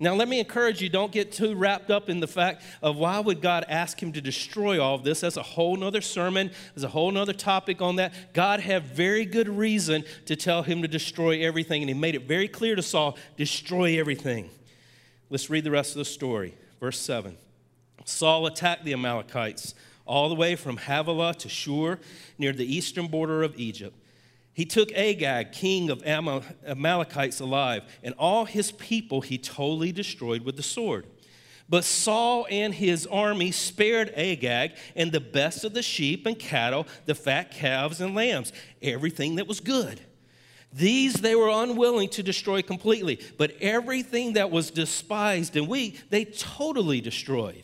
Now, 0.00 0.14
let 0.14 0.26
me 0.28 0.40
encourage 0.40 0.82
you, 0.82 0.88
don't 0.88 1.12
get 1.12 1.30
too 1.30 1.54
wrapped 1.54 1.90
up 1.90 2.08
in 2.08 2.18
the 2.18 2.26
fact 2.26 2.62
of 2.82 2.96
why 2.96 3.20
would 3.20 3.40
God 3.40 3.64
ask 3.68 4.02
him 4.02 4.12
to 4.12 4.20
destroy 4.20 4.82
all 4.82 4.96
of 4.96 5.04
this. 5.04 5.20
That's 5.20 5.36
a 5.36 5.42
whole 5.42 5.76
nother 5.76 6.00
sermon. 6.00 6.50
There's 6.74 6.84
a 6.84 6.88
whole 6.88 7.12
nother 7.12 7.32
topic 7.32 7.80
on 7.80 7.96
that. 7.96 8.34
God 8.34 8.58
had 8.58 8.82
very 8.82 9.24
good 9.24 9.48
reason 9.48 10.04
to 10.26 10.34
tell 10.34 10.64
him 10.64 10.82
to 10.82 10.88
destroy 10.88 11.42
everything, 11.42 11.80
and 11.82 11.88
he 11.88 11.94
made 11.94 12.16
it 12.16 12.26
very 12.26 12.48
clear 12.48 12.74
to 12.74 12.82
Saul, 12.82 13.16
destroy 13.36 13.98
everything. 13.98 14.50
Let's 15.30 15.48
read 15.48 15.62
the 15.62 15.70
rest 15.70 15.92
of 15.92 15.98
the 15.98 16.04
story. 16.04 16.54
Verse 16.80 16.98
7. 16.98 17.36
Saul 18.04 18.46
attacked 18.46 18.84
the 18.84 18.92
Amalekites 18.92 19.74
all 20.06 20.28
the 20.28 20.34
way 20.34 20.56
from 20.56 20.76
Havilah 20.76 21.34
to 21.34 21.48
Shur, 21.48 21.98
near 22.36 22.52
the 22.52 22.66
eastern 22.66 23.06
border 23.06 23.42
of 23.42 23.58
Egypt. 23.58 23.96
He 24.54 24.64
took 24.64 24.92
Agag, 24.92 25.52
king 25.52 25.90
of 25.90 26.02
Amalekites, 26.06 27.40
alive, 27.40 27.82
and 28.04 28.14
all 28.16 28.44
his 28.44 28.70
people 28.72 29.20
he 29.20 29.36
totally 29.36 29.90
destroyed 29.90 30.42
with 30.42 30.56
the 30.56 30.62
sword. 30.62 31.06
But 31.68 31.84
Saul 31.84 32.46
and 32.50 32.72
his 32.72 33.06
army 33.06 33.50
spared 33.50 34.12
Agag 34.16 34.72
and 34.94 35.10
the 35.10 35.20
best 35.20 35.64
of 35.64 35.74
the 35.74 35.82
sheep 35.82 36.24
and 36.24 36.38
cattle, 36.38 36.86
the 37.06 37.14
fat 37.14 37.50
calves 37.50 38.00
and 38.00 38.14
lambs, 38.14 38.52
everything 38.80 39.36
that 39.36 39.48
was 39.48 39.60
good. 39.60 40.00
These 40.72 41.14
they 41.14 41.34
were 41.34 41.48
unwilling 41.48 42.08
to 42.10 42.22
destroy 42.22 42.60
completely, 42.60 43.20
but 43.38 43.52
everything 43.60 44.34
that 44.34 44.50
was 44.50 44.70
despised 44.70 45.56
and 45.56 45.68
weak, 45.68 46.10
they 46.10 46.24
totally 46.24 47.00
destroyed. 47.00 47.62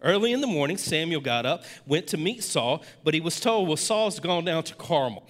Early 0.00 0.32
in 0.32 0.40
the 0.40 0.46
morning, 0.48 0.78
Samuel 0.78 1.20
got 1.20 1.46
up, 1.46 1.64
went 1.86 2.08
to 2.08 2.16
meet 2.16 2.42
Saul, 2.42 2.82
but 3.04 3.14
he 3.14 3.20
was 3.20 3.38
told, 3.38 3.68
Well, 3.68 3.76
Saul's 3.76 4.18
gone 4.18 4.44
down 4.44 4.64
to 4.64 4.74
Carmel. 4.74 5.24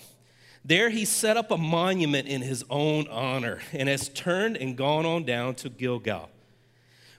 There 0.64 0.90
he 0.90 1.04
set 1.04 1.36
up 1.36 1.50
a 1.50 1.58
monument 1.58 2.28
in 2.28 2.42
his 2.42 2.64
own 2.70 3.08
honor 3.08 3.60
and 3.72 3.88
has 3.88 4.08
turned 4.08 4.56
and 4.56 4.76
gone 4.76 5.04
on 5.04 5.24
down 5.24 5.56
to 5.56 5.68
Gilgal. 5.68 6.30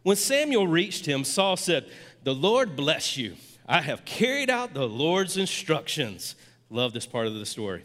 When 0.04 0.16
Samuel 0.16 0.68
reached 0.68 1.06
him, 1.06 1.24
Saul 1.24 1.58
said, 1.58 1.90
The 2.24 2.34
Lord 2.34 2.76
bless 2.76 3.18
you. 3.18 3.36
I 3.68 3.82
have 3.82 4.06
carried 4.06 4.50
out 4.50 4.74
the 4.74 4.88
Lord's 4.88 5.38
instructions. 5.38 6.36
Love 6.70 6.94
this 6.94 7.06
part 7.06 7.28
of 7.28 7.34
the 7.34 7.46
story. 7.46 7.84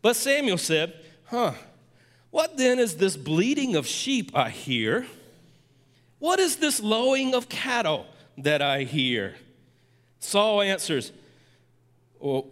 But 0.00 0.16
Samuel 0.16 0.58
said, 0.58 0.94
Huh, 1.26 1.54
what 2.30 2.56
then 2.56 2.78
is 2.78 2.96
this 2.96 3.16
bleating 3.16 3.74
of 3.74 3.86
sheep 3.86 4.30
I 4.34 4.50
hear? 4.50 5.06
What 6.18 6.38
is 6.40 6.56
this 6.56 6.80
lowing 6.80 7.34
of 7.34 7.48
cattle 7.48 8.06
that 8.38 8.62
I 8.62 8.84
hear? 8.84 9.36
Saul 10.20 10.62
answers, 10.62 11.12
Well, 12.18 12.46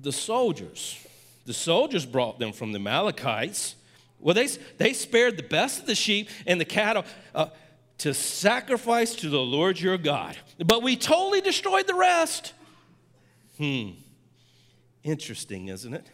the 0.00 0.12
soldiers 0.12 0.98
the 1.44 1.52
soldiers 1.52 2.06
brought 2.06 2.38
them 2.38 2.52
from 2.52 2.72
the 2.72 2.78
Amalekites. 2.78 3.74
Well, 4.20 4.34
they, 4.34 4.46
they 4.78 4.92
spared 4.92 5.36
the 5.36 5.42
best 5.42 5.80
of 5.80 5.86
the 5.86 5.94
sheep 5.94 6.28
and 6.46 6.60
the 6.60 6.64
cattle 6.64 7.04
uh, 7.34 7.46
to 7.98 8.14
sacrifice 8.14 9.14
to 9.16 9.28
the 9.28 9.40
Lord 9.40 9.80
your 9.80 9.98
God. 9.98 10.36
But 10.64 10.82
we 10.82 10.96
totally 10.96 11.40
destroyed 11.40 11.86
the 11.86 11.94
rest. 11.94 12.52
Hmm. 13.58 13.90
Interesting, 15.02 15.68
isn't 15.68 15.92
it? 15.92 16.06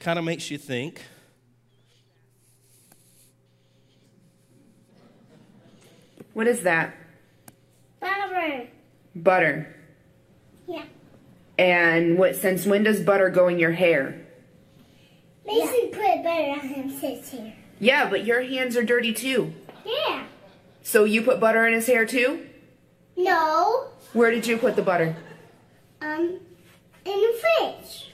Kind 0.00 0.18
of 0.18 0.24
makes 0.24 0.50
you 0.50 0.58
think. 0.58 1.02
What 6.32 6.48
is 6.48 6.62
that? 6.62 6.94
Butter. 8.00 8.68
Butter. 9.14 9.76
Yeah. 10.66 10.84
And 11.58 12.18
what? 12.18 12.36
Since 12.36 12.66
when 12.66 12.82
does 12.82 13.00
butter 13.00 13.30
go 13.30 13.48
in 13.48 13.58
your 13.58 13.72
hair? 13.72 14.20
Mason 15.46 15.90
put 15.92 16.22
butter 16.22 16.50
on 16.50 16.60
his 16.60 17.00
hair. 17.30 17.54
Yeah, 17.78 18.08
but 18.08 18.24
your 18.24 18.42
hands 18.42 18.76
are 18.76 18.82
dirty 18.82 19.12
too. 19.12 19.52
Yeah. 19.84 20.24
So 20.82 21.04
you 21.04 21.22
put 21.22 21.40
butter 21.40 21.66
in 21.66 21.74
his 21.74 21.86
hair 21.86 22.06
too? 22.06 22.46
No. 23.16 23.88
Where 24.12 24.30
did 24.30 24.46
you 24.46 24.56
put 24.58 24.76
the 24.76 24.82
butter? 24.82 25.16
Um, 26.00 26.40
in 27.04 27.20
the 27.20 27.40
fridge. 27.40 28.12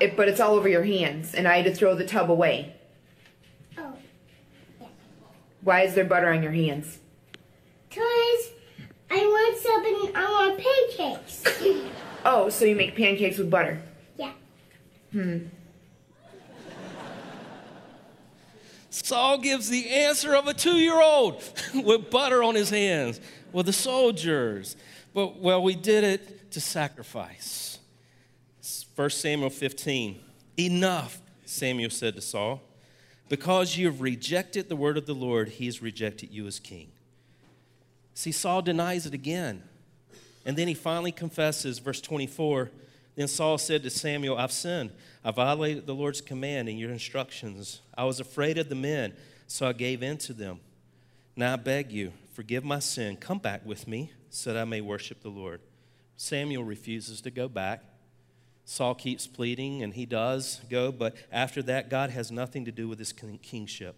It, 0.00 0.16
but 0.16 0.28
it's 0.28 0.40
all 0.40 0.54
over 0.54 0.68
your 0.68 0.82
hands, 0.82 1.34
and 1.34 1.46
I 1.46 1.56
had 1.56 1.66
to 1.66 1.74
throw 1.74 1.94
the 1.94 2.06
tub 2.06 2.30
away. 2.30 2.74
Oh. 3.78 3.92
Yeah. 4.80 4.86
Why 5.60 5.82
is 5.82 5.94
there 5.94 6.04
butter 6.04 6.32
on 6.32 6.42
your 6.42 6.52
hands? 6.52 6.98
Cause 7.90 8.50
I 9.10 9.18
want 9.18 9.58
something. 9.58 10.16
I 10.16 10.24
want 10.30 10.58
pancakes. 10.98 11.44
Oh, 12.24 12.48
so 12.48 12.64
you 12.64 12.74
make 12.74 12.96
pancakes 12.96 13.38
with 13.38 13.50
butter? 13.50 13.80
Yeah. 14.16 14.32
Hmm. 15.12 15.38
Saul 18.90 19.38
gives 19.38 19.68
the 19.68 19.90
answer 19.90 20.34
of 20.34 20.46
a 20.46 20.54
two 20.54 20.76
year 20.76 21.00
old 21.00 21.42
with 21.74 22.10
butter 22.10 22.42
on 22.42 22.54
his 22.54 22.70
hands. 22.70 23.20
Well, 23.52 23.64
the 23.64 23.72
soldiers. 23.72 24.76
But, 25.12 25.38
well, 25.38 25.62
we 25.62 25.74
did 25.74 26.04
it 26.04 26.50
to 26.52 26.60
sacrifice. 26.60 27.78
1 28.94 29.10
Samuel 29.10 29.50
15. 29.50 30.20
Enough, 30.56 31.20
Samuel 31.44 31.90
said 31.90 32.14
to 32.14 32.20
Saul. 32.20 32.62
Because 33.28 33.76
you 33.76 33.86
have 33.86 34.00
rejected 34.00 34.68
the 34.68 34.76
word 34.76 34.96
of 34.96 35.06
the 35.06 35.14
Lord, 35.14 35.48
he 35.48 35.66
has 35.66 35.82
rejected 35.82 36.30
you 36.30 36.46
as 36.46 36.60
king. 36.60 36.92
See, 38.14 38.32
Saul 38.32 38.62
denies 38.62 39.06
it 39.06 39.14
again. 39.14 39.62
And 40.44 40.56
then 40.56 40.68
he 40.68 40.74
finally 40.74 41.12
confesses, 41.12 41.78
verse 41.78 42.00
24. 42.00 42.70
Then 43.16 43.28
Saul 43.28 43.58
said 43.58 43.82
to 43.82 43.90
Samuel, 43.90 44.36
I've 44.36 44.52
sinned. 44.52 44.90
I 45.24 45.30
violated 45.30 45.86
the 45.86 45.94
Lord's 45.94 46.20
command 46.20 46.68
and 46.68 46.78
your 46.78 46.90
instructions. 46.90 47.80
I 47.96 48.04
was 48.04 48.20
afraid 48.20 48.58
of 48.58 48.68
the 48.68 48.74
men, 48.74 49.14
so 49.46 49.66
I 49.66 49.72
gave 49.72 50.02
in 50.02 50.18
to 50.18 50.32
them. 50.32 50.60
Now 51.36 51.54
I 51.54 51.56
beg 51.56 51.92
you, 51.92 52.12
forgive 52.32 52.64
my 52.64 52.80
sin. 52.80 53.16
Come 53.16 53.38
back 53.38 53.64
with 53.64 53.88
me 53.88 54.12
so 54.30 54.52
that 54.52 54.60
I 54.60 54.64
may 54.64 54.80
worship 54.80 55.22
the 55.22 55.28
Lord. 55.28 55.60
Samuel 56.16 56.64
refuses 56.64 57.20
to 57.22 57.30
go 57.30 57.48
back. 57.48 57.82
Saul 58.64 58.94
keeps 58.94 59.26
pleading, 59.26 59.82
and 59.82 59.94
he 59.94 60.06
does 60.06 60.60
go, 60.70 60.90
but 60.90 61.14
after 61.30 61.62
that, 61.62 61.90
God 61.90 62.10
has 62.10 62.30
nothing 62.30 62.64
to 62.64 62.72
do 62.72 62.88
with 62.88 62.98
his 62.98 63.12
kingship. 63.12 63.96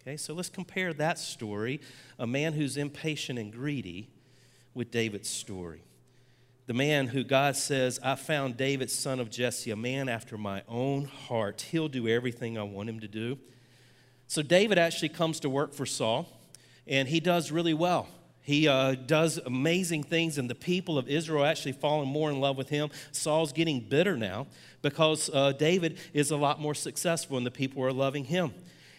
Okay, 0.00 0.16
so 0.16 0.34
let's 0.34 0.48
compare 0.48 0.92
that 0.94 1.18
story 1.18 1.80
a 2.18 2.26
man 2.26 2.54
who's 2.54 2.76
impatient 2.76 3.38
and 3.38 3.52
greedy 3.52 4.08
with 4.74 4.90
David's 4.90 5.28
story. 5.28 5.82
The 6.66 6.74
man 6.74 7.08
who 7.08 7.24
God 7.24 7.56
says, 7.56 7.98
I 8.02 8.14
found 8.14 8.56
David, 8.56 8.90
son 8.90 9.18
of 9.20 9.30
Jesse, 9.30 9.70
a 9.70 9.76
man 9.76 10.08
after 10.08 10.38
my 10.38 10.62
own 10.68 11.04
heart. 11.04 11.66
He'll 11.70 11.88
do 11.88 12.08
everything 12.08 12.56
I 12.56 12.62
want 12.62 12.88
him 12.88 13.00
to 13.00 13.08
do. 13.08 13.38
So 14.28 14.42
David 14.42 14.78
actually 14.78 15.10
comes 15.10 15.40
to 15.40 15.50
work 15.50 15.74
for 15.74 15.84
Saul, 15.84 16.28
and 16.86 17.08
he 17.08 17.20
does 17.20 17.50
really 17.50 17.74
well. 17.74 18.08
He 18.42 18.66
uh, 18.66 18.94
does 18.94 19.38
amazing 19.38 20.04
things, 20.04 20.38
and 20.38 20.48
the 20.48 20.54
people 20.54 20.98
of 20.98 21.08
Israel 21.08 21.44
actually 21.44 21.72
falling 21.72 22.08
more 22.08 22.30
in 22.30 22.40
love 22.40 22.56
with 22.56 22.68
him. 22.68 22.90
Saul's 23.12 23.52
getting 23.52 23.80
bitter 23.80 24.16
now 24.16 24.46
because 24.82 25.30
uh, 25.32 25.52
David 25.52 25.98
is 26.12 26.30
a 26.30 26.36
lot 26.36 26.60
more 26.60 26.74
successful, 26.74 27.36
and 27.36 27.46
the 27.46 27.52
people 27.52 27.82
are 27.84 27.92
loving 27.92 28.24
him. 28.24 28.52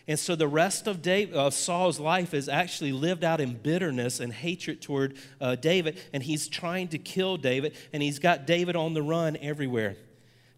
And 0.07 0.19
so 0.19 0.35
the 0.35 0.47
rest 0.47 0.87
of, 0.87 1.01
David, 1.01 1.33
of 1.33 1.53
Saul's 1.53 1.99
life 1.99 2.33
is 2.33 2.49
actually 2.49 2.91
lived 2.91 3.23
out 3.23 3.39
in 3.39 3.53
bitterness 3.53 4.19
and 4.19 4.33
hatred 4.33 4.81
toward 4.81 5.15
uh, 5.39 5.55
David, 5.55 5.97
and 6.11 6.21
he's 6.21 6.47
trying 6.47 6.89
to 6.89 6.97
kill 6.97 7.37
David, 7.37 7.75
and 7.93 8.03
he's 8.03 8.19
got 8.19 8.45
David 8.45 8.75
on 8.75 8.93
the 8.93 9.01
run 9.01 9.37
everywhere. 9.37 9.95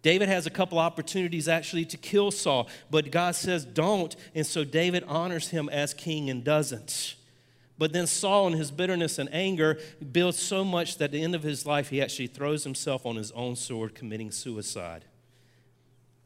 David 0.02 0.30
has 0.30 0.48
a 0.48 0.52
couple 0.52 0.80
opportunities 0.80 1.48
actually 1.48 1.86
to 1.86 1.98
kill 1.98 2.32
Saul, 2.32 2.68
but 2.90 3.12
God 3.12 3.36
says 3.36 3.66
don't, 3.66 4.16
and 4.34 4.46
so 4.46 4.64
David 4.64 5.04
honors 5.08 5.50
him 5.50 5.70
as 5.70 5.94
king 5.94 6.30
and 6.30 6.44
doesn't. 6.44 7.16
But 7.78 7.92
then 7.92 8.08
Saul, 8.08 8.48
in 8.48 8.54
his 8.54 8.72
bitterness 8.72 9.20
and 9.20 9.32
anger, 9.34 9.78
builds 10.12 10.40
so 10.40 10.64
much 10.64 10.98
that 10.98 11.06
at 11.06 11.12
the 11.12 11.24
end 11.24 11.36
of 11.36 11.44
his 11.44 11.66
life, 11.66 11.90
he 11.90 12.02
actually 12.02 12.28
throws 12.28 12.64
himself 12.64 13.06
on 13.06 13.16
his 13.16 13.32
own 13.34 13.56
sword, 13.56 13.94
committing 13.94 14.32
suicide 14.32 15.06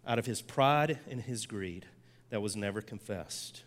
out 0.05 0.19
of 0.19 0.25
his 0.25 0.41
pride 0.41 0.99
and 1.09 1.21
his 1.21 1.45
greed 1.45 1.85
that 2.29 2.41
was 2.41 2.55
never 2.55 2.81
confessed. 2.81 3.63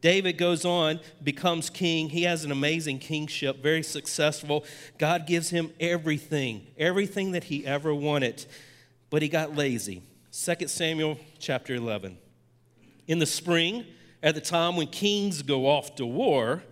David 0.00 0.36
goes 0.36 0.64
on, 0.64 0.98
becomes 1.22 1.70
king. 1.70 2.08
He 2.08 2.24
has 2.24 2.44
an 2.44 2.50
amazing 2.50 2.98
kingship, 2.98 3.62
very 3.62 3.84
successful. 3.84 4.64
God 4.98 5.26
gives 5.26 5.50
him 5.50 5.72
everything, 5.78 6.66
everything 6.76 7.32
that 7.32 7.44
he 7.44 7.64
ever 7.64 7.94
wanted, 7.94 8.44
but 9.10 9.22
he 9.22 9.28
got 9.28 9.54
lazy. 9.54 10.02
2 10.32 10.66
Samuel 10.66 11.18
chapter 11.38 11.74
11. 11.74 12.18
In 13.06 13.20
the 13.20 13.26
spring, 13.26 13.86
at 14.22 14.34
the 14.34 14.40
time 14.40 14.76
when 14.76 14.88
kings 14.88 15.42
go 15.42 15.68
off 15.68 15.94
to 15.96 16.06
war, 16.06 16.64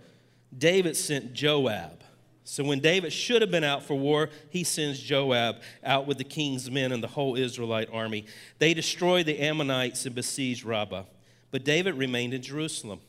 David 0.57 0.97
sent 0.97 1.33
Joab 1.33 2.03
so 2.43 2.63
when 2.63 2.79
David 2.79 3.13
should 3.13 3.41
have 3.41 3.51
been 3.51 3.63
out 3.63 3.83
for 3.83 3.95
war, 3.95 4.29
he 4.49 4.63
sends 4.63 4.99
Joab 4.99 5.61
out 5.83 6.07
with 6.07 6.17
the 6.17 6.23
king's 6.23 6.71
men 6.71 6.91
and 6.91 7.03
the 7.03 7.07
whole 7.07 7.35
Israelite 7.35 7.89
army. 7.93 8.25
They 8.57 8.73
destroy 8.73 9.23
the 9.23 9.39
Ammonites 9.39 10.05
and 10.05 10.15
besiege 10.15 10.63
Rabbah. 10.63 11.03
But 11.51 11.63
David 11.63 11.95
remained 11.95 12.33
in 12.33 12.41
Jerusalem. 12.41 13.01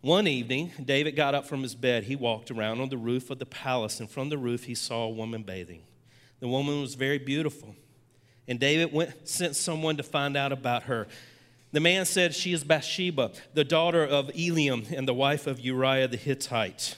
One 0.00 0.28
evening, 0.28 0.72
David 0.82 1.16
got 1.16 1.34
up 1.34 1.46
from 1.46 1.62
his 1.62 1.74
bed. 1.74 2.04
He 2.04 2.16
walked 2.16 2.50
around 2.50 2.80
on 2.80 2.88
the 2.88 2.96
roof 2.96 3.28
of 3.30 3.38
the 3.38 3.46
palace, 3.46 3.98
and 3.98 4.08
from 4.08 4.28
the 4.28 4.38
roof, 4.38 4.64
he 4.64 4.74
saw 4.74 5.04
a 5.04 5.10
woman 5.10 5.42
bathing. 5.42 5.82
The 6.40 6.48
woman 6.48 6.80
was 6.80 6.94
very 6.94 7.18
beautiful. 7.18 7.74
And 8.46 8.60
David 8.60 8.92
went, 8.92 9.28
sent 9.28 9.56
someone 9.56 9.96
to 9.96 10.02
find 10.02 10.36
out 10.36 10.52
about 10.52 10.84
her. 10.84 11.08
The 11.72 11.80
man 11.80 12.04
said, 12.04 12.34
She 12.34 12.52
is 12.52 12.62
Bathsheba, 12.62 13.32
the 13.52 13.64
daughter 13.64 14.04
of 14.04 14.28
Eliam 14.28 14.90
and 14.92 15.08
the 15.08 15.14
wife 15.14 15.46
of 15.46 15.58
Uriah 15.58 16.08
the 16.08 16.16
Hittite. 16.16 16.96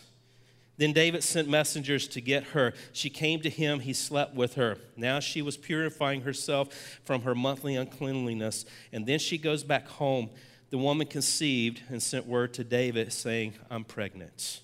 Then 0.79 0.93
David 0.93 1.25
sent 1.25 1.49
messengers 1.49 2.07
to 2.09 2.21
get 2.21 2.45
her. 2.45 2.73
She 2.93 3.11
came 3.11 3.41
to 3.41 3.51
him, 3.51 3.81
he 3.81 3.93
slept 3.93 4.35
with 4.35 4.55
her. 4.55 4.79
Now 4.97 5.21
she 5.21 5.43
was 5.43 5.57
purifying 5.57 6.23
herself 6.23 7.01
from 7.05 7.23
her 7.23 7.35
monthly 7.35 7.75
uncleanliness. 7.75 8.65
And 8.93 9.05
then 9.05 9.19
she 9.19 9.39
goes 9.39 9.65
back 9.65 9.89
home. 9.89 10.31
The 10.71 10.79
woman 10.79 11.09
conceived 11.09 11.83
and 11.89 12.03
sent 12.03 12.27
word 12.27 12.55
to 12.55 12.65
David 12.65 13.13
saying, 13.13 13.55
I'm 13.71 13.85
pregnant. 13.85 14.61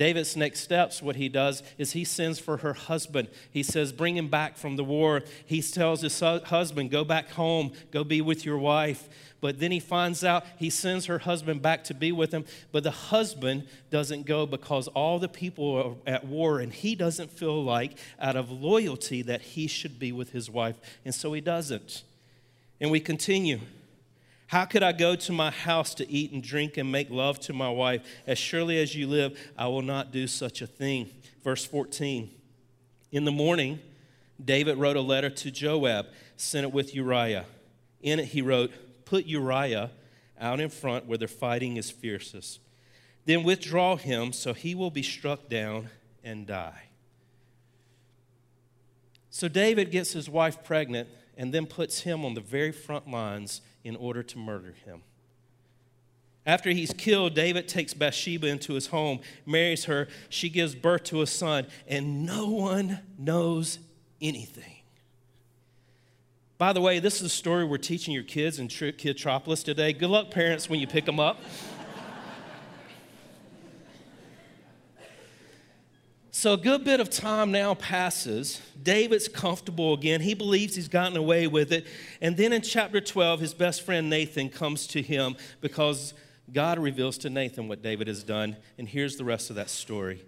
David's 0.00 0.34
next 0.34 0.60
steps, 0.60 1.02
what 1.02 1.16
he 1.16 1.28
does 1.28 1.62
is 1.76 1.92
he 1.92 2.04
sends 2.04 2.38
for 2.38 2.56
her 2.56 2.72
husband. 2.72 3.28
He 3.50 3.62
says, 3.62 3.92
Bring 3.92 4.16
him 4.16 4.28
back 4.28 4.56
from 4.56 4.76
the 4.76 4.82
war. 4.82 5.20
He 5.44 5.60
tells 5.60 6.00
his 6.00 6.18
husband, 6.18 6.90
Go 6.90 7.04
back 7.04 7.28
home, 7.32 7.72
go 7.90 8.02
be 8.02 8.22
with 8.22 8.46
your 8.46 8.56
wife. 8.56 9.10
But 9.42 9.60
then 9.60 9.70
he 9.70 9.78
finds 9.78 10.24
out 10.24 10.46
he 10.58 10.70
sends 10.70 11.04
her 11.04 11.18
husband 11.18 11.60
back 11.60 11.84
to 11.84 11.92
be 11.92 12.12
with 12.12 12.32
him. 12.32 12.46
But 12.72 12.82
the 12.82 12.90
husband 12.90 13.68
doesn't 13.90 14.24
go 14.24 14.46
because 14.46 14.88
all 14.88 15.18
the 15.18 15.28
people 15.28 15.98
are 16.06 16.10
at 16.10 16.26
war, 16.26 16.60
and 16.60 16.72
he 16.72 16.94
doesn't 16.94 17.30
feel 17.30 17.62
like, 17.62 17.98
out 18.18 18.36
of 18.36 18.50
loyalty, 18.50 19.20
that 19.20 19.42
he 19.42 19.66
should 19.66 19.98
be 19.98 20.12
with 20.12 20.32
his 20.32 20.48
wife. 20.48 20.76
And 21.04 21.14
so 21.14 21.30
he 21.34 21.42
doesn't. 21.42 22.04
And 22.80 22.90
we 22.90 23.00
continue. 23.00 23.60
How 24.50 24.64
could 24.64 24.82
I 24.82 24.90
go 24.90 25.14
to 25.14 25.32
my 25.32 25.52
house 25.52 25.94
to 25.94 26.10
eat 26.10 26.32
and 26.32 26.42
drink 26.42 26.76
and 26.76 26.90
make 26.90 27.08
love 27.08 27.38
to 27.42 27.52
my 27.52 27.70
wife? 27.70 28.02
As 28.26 28.36
surely 28.36 28.82
as 28.82 28.96
you 28.96 29.06
live, 29.06 29.38
I 29.56 29.68
will 29.68 29.80
not 29.80 30.10
do 30.10 30.26
such 30.26 30.60
a 30.60 30.66
thing. 30.66 31.08
Verse 31.44 31.64
14. 31.64 32.28
In 33.12 33.24
the 33.24 33.30
morning, 33.30 33.78
David 34.44 34.76
wrote 34.76 34.96
a 34.96 35.00
letter 35.00 35.30
to 35.30 35.52
Joab, 35.52 36.06
sent 36.36 36.64
it 36.64 36.72
with 36.72 36.96
Uriah. 36.96 37.44
In 38.02 38.18
it, 38.18 38.24
he 38.24 38.42
wrote, 38.42 38.72
Put 39.04 39.24
Uriah 39.24 39.92
out 40.40 40.58
in 40.58 40.68
front 40.68 41.06
where 41.06 41.18
the 41.18 41.28
fighting 41.28 41.76
is 41.76 41.92
fiercest. 41.92 42.58
Then 43.26 43.44
withdraw 43.44 43.94
him 43.94 44.32
so 44.32 44.52
he 44.52 44.74
will 44.74 44.90
be 44.90 45.04
struck 45.04 45.48
down 45.48 45.90
and 46.24 46.44
die. 46.44 46.88
So 49.30 49.46
David 49.46 49.92
gets 49.92 50.10
his 50.12 50.28
wife 50.28 50.64
pregnant 50.64 51.08
and 51.36 51.54
then 51.54 51.66
puts 51.66 52.00
him 52.00 52.24
on 52.24 52.34
the 52.34 52.40
very 52.40 52.72
front 52.72 53.08
lines 53.08 53.60
in 53.84 53.96
order 53.96 54.22
to 54.22 54.38
murder 54.38 54.74
him. 54.84 55.02
After 56.46 56.70
he's 56.70 56.92
killed, 56.92 57.34
David 57.34 57.68
takes 57.68 57.92
Bathsheba 57.94 58.46
into 58.46 58.74
his 58.74 58.88
home, 58.88 59.20
marries 59.44 59.84
her, 59.84 60.08
she 60.28 60.48
gives 60.48 60.74
birth 60.74 61.04
to 61.04 61.22
a 61.22 61.26
son, 61.26 61.66
and 61.86 62.24
no 62.24 62.48
one 62.48 63.00
knows 63.18 63.78
anything. 64.20 64.76
By 66.56 66.72
the 66.72 66.80
way, 66.80 66.98
this 66.98 67.16
is 67.16 67.22
a 67.22 67.28
story 67.28 67.64
we're 67.64 67.78
teaching 67.78 68.12
your 68.12 68.22
kids 68.22 68.58
in 68.58 68.68
Kidtropolis 68.68 69.64
today. 69.64 69.92
Good 69.92 70.10
luck, 70.10 70.30
parents, 70.30 70.68
when 70.68 70.78
you 70.78 70.86
pick 70.86 71.06
them 71.06 71.18
up. 71.20 71.40
So, 76.40 76.54
a 76.54 76.56
good 76.56 76.84
bit 76.84 77.00
of 77.00 77.10
time 77.10 77.52
now 77.52 77.74
passes. 77.74 78.62
David's 78.82 79.28
comfortable 79.28 79.92
again. 79.92 80.22
He 80.22 80.32
believes 80.32 80.74
he's 80.74 80.88
gotten 80.88 81.18
away 81.18 81.46
with 81.46 81.70
it. 81.70 81.86
And 82.22 82.34
then 82.34 82.54
in 82.54 82.62
chapter 82.62 82.98
12, 82.98 83.40
his 83.40 83.52
best 83.52 83.82
friend 83.82 84.08
Nathan 84.08 84.48
comes 84.48 84.86
to 84.86 85.02
him 85.02 85.36
because 85.60 86.14
God 86.50 86.78
reveals 86.78 87.18
to 87.18 87.28
Nathan 87.28 87.68
what 87.68 87.82
David 87.82 88.08
has 88.08 88.24
done. 88.24 88.56
And 88.78 88.88
here's 88.88 89.16
the 89.16 89.24
rest 89.24 89.50
of 89.50 89.56
that 89.56 89.68
story. 89.68 90.24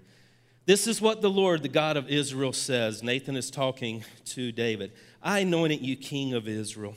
This 0.67 0.87
is 0.87 1.01
what 1.01 1.23
the 1.23 1.31
Lord, 1.31 1.63
the 1.63 1.71
God 1.71 1.97
of 1.97 2.11
Israel, 2.11 2.53
says. 2.53 3.03
Nathan 3.03 3.35
is 3.35 3.51
talking 3.51 4.05
to 4.27 4.53
David 4.53 4.93
I 5.23 5.39
anointed 5.39 5.81
you 5.81 5.97
king 5.97 6.35
of 6.35 6.47
Israel. 6.47 6.95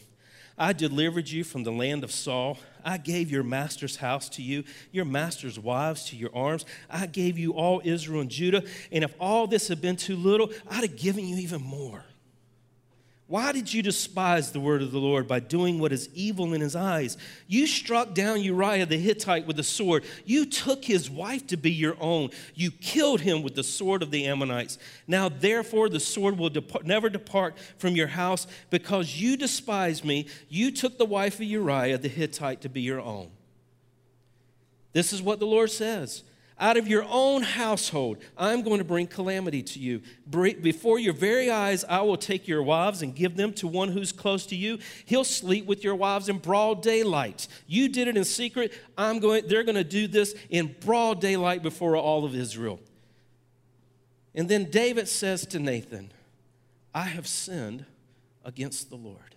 I 0.58 0.74
delivered 0.74 1.30
you 1.30 1.46
from 1.46 1.64
the 1.64 1.72
land 1.72 2.04
of 2.04 2.12
Saul. 2.12 2.58
I 2.86 2.98
gave 2.98 3.32
your 3.32 3.44
master's 3.44 3.98
house 3.98 4.30
to 4.30 4.44
you, 4.44 4.64
your 4.92 5.06
master's 5.06 5.60
wives 5.60 6.06
to 6.06 6.16
your 6.16 6.30
arms. 6.36 6.66
I 6.90 7.08
gave 7.08 7.38
you 7.38 7.54
all 7.54 7.82
Israel 7.84 8.22
and 8.22 8.30
Judah. 8.30 8.64
And 8.92 9.04
if 9.04 9.14
all 9.20 9.48
this 9.48 9.68
had 9.68 9.82
been 9.82 9.96
too 9.96 10.16
little, 10.16 10.52
I'd 10.70 10.84
have 10.84 10.96
given 10.96 11.28
you 11.28 11.38
even 11.38 11.62
more. 11.62 12.06
Why 13.28 13.52
did 13.52 13.74
you 13.74 13.82
despise 13.82 14.52
the 14.52 14.60
word 14.60 14.84
of 14.84 14.92
the 14.92 15.00
Lord 15.00 15.28
by 15.28 15.40
doing 15.40 15.80
what 15.80 15.92
is 15.92 16.10
evil 16.14 16.54
in 16.54 16.62
his 16.62 16.76
eyes? 16.76 17.18
You 17.48 17.66
struck 17.66 18.14
down 18.14 18.44
Uriah 18.44 18.86
the 18.86 19.00
Hittite 19.00 19.48
with 19.48 19.58
a 19.58 19.64
sword. 19.64 20.04
You 20.26 20.46
took 20.46 20.86
his 20.86 21.10
wife 21.10 21.48
to 21.48 21.58
be 21.58 21.72
your 21.72 21.98
own. 22.00 22.30
You 22.54 22.70
killed 22.70 23.22
him 23.22 23.42
with 23.42 23.56
the 23.56 23.64
sword 23.64 24.04
of 24.04 24.12
the 24.12 24.28
Ammonites. 24.28 24.78
Now, 25.08 25.28
therefore, 25.28 25.90
the 25.90 26.00
sword 26.00 26.38
will 26.38 26.52
never 26.84 27.10
depart 27.10 27.58
from 27.80 27.96
your 27.96 28.08
house 28.08 28.46
because 28.70 29.20
you 29.20 29.38
despised 29.38 30.06
me. 30.06 30.28
You 30.48 30.70
took 30.70 31.00
the 31.00 31.06
wife 31.06 31.36
of 31.36 31.46
Uriah 31.46 31.98
the 31.98 32.10
Hittite 32.10 32.62
to 32.62 32.70
be 32.70 32.82
your 32.82 33.02
own. 33.02 33.32
This 34.94 35.12
is 35.12 35.22
what 35.22 35.40
the 35.40 35.48
Lord 35.48 35.72
says. 35.72 36.22
Out 36.58 36.78
of 36.78 36.88
your 36.88 37.06
own 37.10 37.44
household, 37.44 38.20
I'm 38.38 38.62
going 38.62 38.78
to 38.78 38.86
bring 38.86 39.08
calamity 39.08 39.62
to 39.62 39.80
you. 39.80 40.02
Before 40.30 40.98
your 40.98 41.12
very 41.12 41.52
eyes, 41.52 41.84
I 41.84 42.02
will 42.02 42.16
take 42.16 42.48
your 42.48 42.64
wives 42.64 43.02
and 43.02 43.14
give 43.14 43.36
them 43.36 43.52
to 43.54 43.68
one 43.68 43.90
who's 43.90 44.14
close 44.14 44.46
to 44.48 44.56
you. 44.56 44.80
He'll 45.04 45.26
sleep 45.26 45.66
with 45.66 45.84
your 45.84 45.96
wives 45.96 46.30
in 46.30 46.38
broad 46.38 46.82
daylight. 46.82 47.50
You 47.68 47.90
did 47.90 48.08
it 48.08 48.16
in 48.16 48.24
secret. 48.24 48.72
I'm 48.98 49.20
going, 49.20 49.48
they're 49.48 49.64
going 49.64 49.76
to 49.76 49.84
do 49.84 50.08
this 50.08 50.34
in 50.50 50.74
broad 50.80 51.20
daylight 51.20 51.62
before 51.62 51.98
all 51.98 52.24
of 52.24 52.34
Israel. 52.34 52.80
And 54.34 54.48
then 54.48 54.70
David 54.70 55.10
says 55.10 55.46
to 55.48 55.60
Nathan, 55.60 56.12
I 56.94 57.04
have 57.04 57.28
sinned 57.28 57.86
against 58.46 58.90
the 58.90 58.96
Lord. 58.96 59.36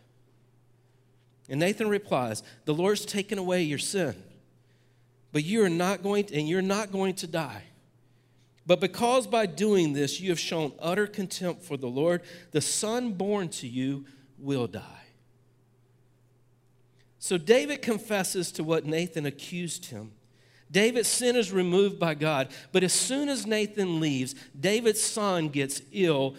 And 1.49 1.59
Nathan 1.59 1.89
replies, 1.89 2.45
The 2.65 2.75
Lord's 2.75 3.05
taken 3.05 3.39
away 3.39 3.63
your 3.63 3.79
sin 3.79 4.23
but 5.33 5.45
you 5.45 5.62
are 5.62 5.69
not 5.69 6.03
going 6.03 6.25
to, 6.25 6.38
and 6.38 6.49
you're 6.49 6.62
not 6.62 6.93
going 6.93 7.14
to 7.14 7.27
die. 7.27 7.64
But 8.67 8.81
because 8.81 9.27
by 9.27 9.47
doing 9.47 9.95
this 9.95 10.21
you 10.21 10.29
have 10.31 10.38
shown 10.38 10.73
utter 10.79 11.07
contempt 11.07 11.62
for 11.62 11.77
the 11.77 11.87
Lord, 11.87 12.23
the 12.51 12.61
son 12.61 13.12
born 13.14 13.49
to 13.51 13.67
you 13.67 14.05
will 14.38 14.67
die. 14.67 14.83
So 17.19 17.38
David 17.38 17.83
confesses 17.83 18.53
to 18.53 18.64
what 18.64 18.85
Nathan 18.85 19.27
accused 19.27 19.87
him. 19.87 20.12
David's 20.71 21.09
sin 21.09 21.35
is 21.35 21.51
removed 21.51 21.99
by 21.99 22.14
God, 22.14 22.49
but 22.73 22.85
as 22.85 22.93
soon 22.93 23.29
as 23.29 23.47
Nathan 23.47 24.01
leaves, 24.01 24.35
David's 24.59 25.01
son 25.01 25.49
gets 25.49 25.81
ill 25.93 26.37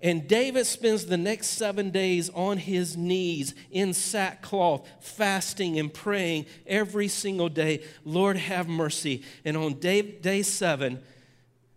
and 0.00 0.28
David 0.28 0.64
spends 0.66 1.06
the 1.06 1.16
next 1.16 1.48
seven 1.48 1.90
days 1.90 2.30
on 2.30 2.56
his 2.58 2.96
knees 2.96 3.54
in 3.70 3.92
sackcloth, 3.92 4.88
fasting 5.00 5.78
and 5.78 5.92
praying 5.92 6.46
every 6.66 7.08
single 7.08 7.48
day, 7.48 7.82
Lord, 8.04 8.36
have 8.36 8.68
mercy. 8.68 9.24
And 9.44 9.56
on 9.56 9.74
day, 9.74 10.02
day 10.02 10.42
seven, 10.42 11.02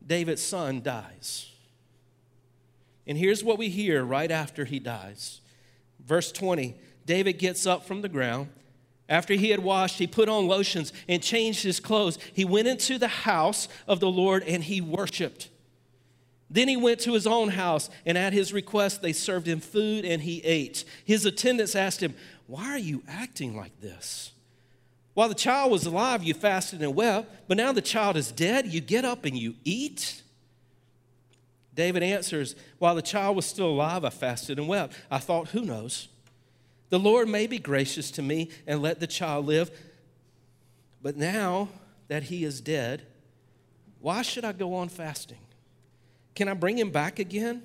David's 0.06 0.44
son 0.44 0.84
dies. 0.84 1.50
And 3.08 3.18
here's 3.18 3.44
what 3.44 3.58
we 3.58 3.70
hear 3.70 4.04
right 4.04 4.30
after 4.30 4.66
he 4.66 4.80
dies. 4.80 5.42
Verse 6.00 6.32
20 6.32 6.76
David 7.08 7.34
gets 7.34 7.66
up 7.66 7.86
from 7.86 8.02
the 8.02 8.10
ground. 8.10 8.50
After 9.10 9.34
he 9.34 9.50
had 9.50 9.60
washed, 9.60 9.98
he 9.98 10.08
put 10.08 10.30
on 10.30 10.48
lotions 10.48 10.94
and 11.10 11.22
changed 11.22 11.64
his 11.64 11.80
clothes. 11.80 12.18
He 12.34 12.46
went 12.46 12.68
into 12.68 12.98
the 12.98 13.10
house 13.10 13.68
of 13.88 14.00
the 14.00 14.10
Lord 14.10 14.44
and 14.44 14.64
he 14.64 14.80
worshiped. 14.80 15.50
Then 16.52 16.68
he 16.68 16.76
went 16.76 17.00
to 17.02 17.14
his 17.14 17.26
own 17.26 17.48
house, 17.48 17.90
and 18.06 18.18
at 18.18 18.34
his 18.34 18.52
request, 18.52 19.02
they 19.02 19.14
served 19.14 19.48
him 19.48 19.62
food 19.62 20.04
and 20.04 20.22
he 20.22 20.44
ate. 20.44 20.84
His 21.06 21.26
attendants 21.26 21.78
asked 21.78 22.04
him, 22.04 22.14
Why 22.46 22.66
are 22.72 22.78
you 22.78 23.04
acting 23.08 23.56
like 23.56 23.80
this? 23.80 24.34
While 25.14 25.30
the 25.30 25.36
child 25.36 25.72
was 25.72 25.86
alive, 25.86 26.24
you 26.24 26.34
fasted 26.34 26.82
and 26.82 26.94
wept, 26.94 27.48
but 27.48 27.56
now 27.56 27.72
the 27.72 27.82
child 27.82 28.18
is 28.18 28.34
dead, 28.34 28.68
you 28.68 28.82
get 28.82 29.06
up 29.06 29.24
and 29.24 29.38
you 29.38 29.56
eat? 29.64 30.22
David 31.74 32.04
answers, 32.04 32.54
While 32.80 32.96
the 32.96 33.02
child 33.02 33.38
was 33.38 33.46
still 33.46 33.70
alive, 33.70 34.04
I 34.04 34.10
fasted 34.10 34.60
and 34.60 34.68
wept. 34.68 34.94
I 35.10 35.20
thought, 35.20 35.50
Who 35.50 35.62
knows? 35.62 36.10
The 36.90 37.00
Lord 37.00 37.30
may 37.30 37.48
be 37.48 37.60
gracious 37.60 38.12
to 38.12 38.22
me 38.22 38.50
and 38.68 38.82
let 38.82 39.00
the 39.00 39.08
child 39.08 39.46
live, 39.46 39.72
but 41.02 41.16
now 41.16 41.70
that 42.10 42.24
he 42.24 42.44
is 42.44 42.60
dead, 42.60 43.04
why 44.02 44.22
should 44.22 44.44
I 44.44 44.52
go 44.52 44.74
on 44.74 44.90
fasting? 44.90 45.38
Can 46.36 46.48
I 46.48 46.54
bring 46.54 46.78
him 46.78 46.92
back 46.92 47.20
again? 47.20 47.64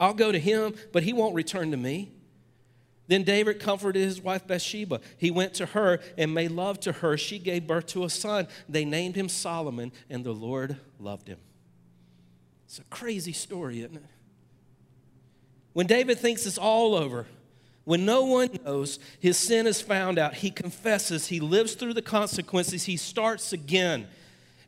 I'll 0.00 0.14
go 0.14 0.30
to 0.30 0.38
him, 0.38 0.74
but 0.92 1.02
he 1.02 1.12
won't 1.12 1.34
return 1.34 1.70
to 1.72 1.76
me. 1.76 2.12
Then 3.08 3.24
David 3.24 3.58
comforted 3.58 4.02
his 4.02 4.20
wife 4.20 4.46
Bathsheba. 4.46 5.00
He 5.16 5.30
went 5.30 5.54
to 5.54 5.66
her 5.66 5.98
and 6.18 6.34
made 6.34 6.50
love 6.50 6.78
to 6.80 6.92
her. 6.92 7.16
She 7.16 7.38
gave 7.38 7.66
birth 7.66 7.86
to 7.88 8.04
a 8.04 8.10
son. 8.10 8.46
They 8.68 8.84
named 8.84 9.16
him 9.16 9.28
Solomon, 9.28 9.92
and 10.10 10.24
the 10.24 10.32
Lord 10.32 10.76
loved 11.00 11.26
him. 11.26 11.38
It's 12.66 12.78
a 12.78 12.84
crazy 12.84 13.32
story, 13.32 13.80
isn't 13.80 13.96
it? 13.96 14.04
When 15.72 15.86
David 15.86 16.18
thinks 16.18 16.44
it's 16.44 16.58
all 16.58 16.94
over, 16.94 17.26
When 17.88 18.04
no 18.04 18.26
one 18.26 18.50
knows, 18.66 18.98
his 19.18 19.38
sin 19.38 19.66
is 19.66 19.80
found 19.80 20.18
out. 20.18 20.34
He 20.34 20.50
confesses, 20.50 21.28
he 21.28 21.40
lives 21.40 21.72
through 21.72 21.94
the 21.94 22.02
consequences, 22.02 22.84
he 22.84 22.98
starts 22.98 23.54
again. 23.54 24.08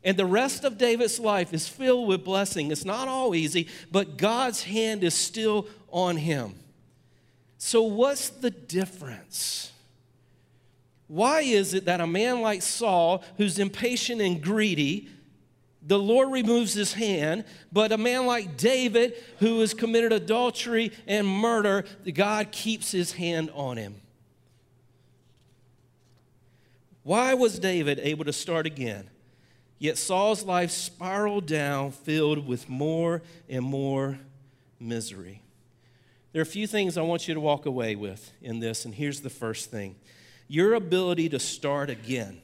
And 0.03 0.17
the 0.17 0.25
rest 0.25 0.63
of 0.63 0.77
David's 0.77 1.19
life 1.19 1.53
is 1.53 1.67
filled 1.67 2.07
with 2.07 2.23
blessing. 2.25 2.71
It's 2.71 2.85
not 2.85 3.07
all 3.07 3.35
easy, 3.35 3.67
but 3.91 4.17
God's 4.17 4.63
hand 4.63 5.03
is 5.03 5.13
still 5.13 5.67
on 5.89 6.17
him. 6.17 6.55
So, 7.59 7.83
what's 7.83 8.29
the 8.29 8.49
difference? 8.49 9.71
Why 11.07 11.41
is 11.41 11.75
it 11.75 11.85
that 11.85 12.01
a 12.01 12.07
man 12.07 12.41
like 12.41 12.63
Saul, 12.63 13.23
who's 13.37 13.59
impatient 13.59 14.21
and 14.21 14.41
greedy, 14.41 15.09
the 15.83 15.99
Lord 15.99 16.31
removes 16.31 16.73
his 16.73 16.93
hand, 16.93 17.45
but 17.71 17.91
a 17.91 17.97
man 17.97 18.25
like 18.25 18.57
David, 18.57 19.13
who 19.37 19.59
has 19.59 19.75
committed 19.75 20.11
adultery 20.11 20.91
and 21.05 21.27
murder, 21.27 21.85
God 22.11 22.51
keeps 22.51 22.91
his 22.91 23.11
hand 23.11 23.51
on 23.53 23.77
him? 23.77 24.01
Why 27.03 27.35
was 27.35 27.59
David 27.59 27.99
able 28.01 28.25
to 28.25 28.33
start 28.33 28.65
again? 28.65 29.10
Yet 29.81 29.97
Saul's 29.97 30.43
life 30.43 30.69
spiraled 30.69 31.47
down, 31.47 31.89
filled 31.89 32.45
with 32.45 32.69
more 32.69 33.23
and 33.49 33.65
more 33.65 34.19
misery. 34.79 35.41
There 36.31 36.39
are 36.39 36.43
a 36.43 36.45
few 36.45 36.67
things 36.67 36.99
I 36.99 37.01
want 37.01 37.27
you 37.27 37.33
to 37.33 37.39
walk 37.39 37.65
away 37.65 37.95
with 37.95 38.31
in 38.43 38.59
this, 38.59 38.85
and 38.85 38.93
here's 38.93 39.21
the 39.21 39.31
first 39.31 39.71
thing 39.71 39.95
your 40.47 40.75
ability 40.75 41.29
to 41.29 41.39
start 41.39 41.89
again 41.89 42.43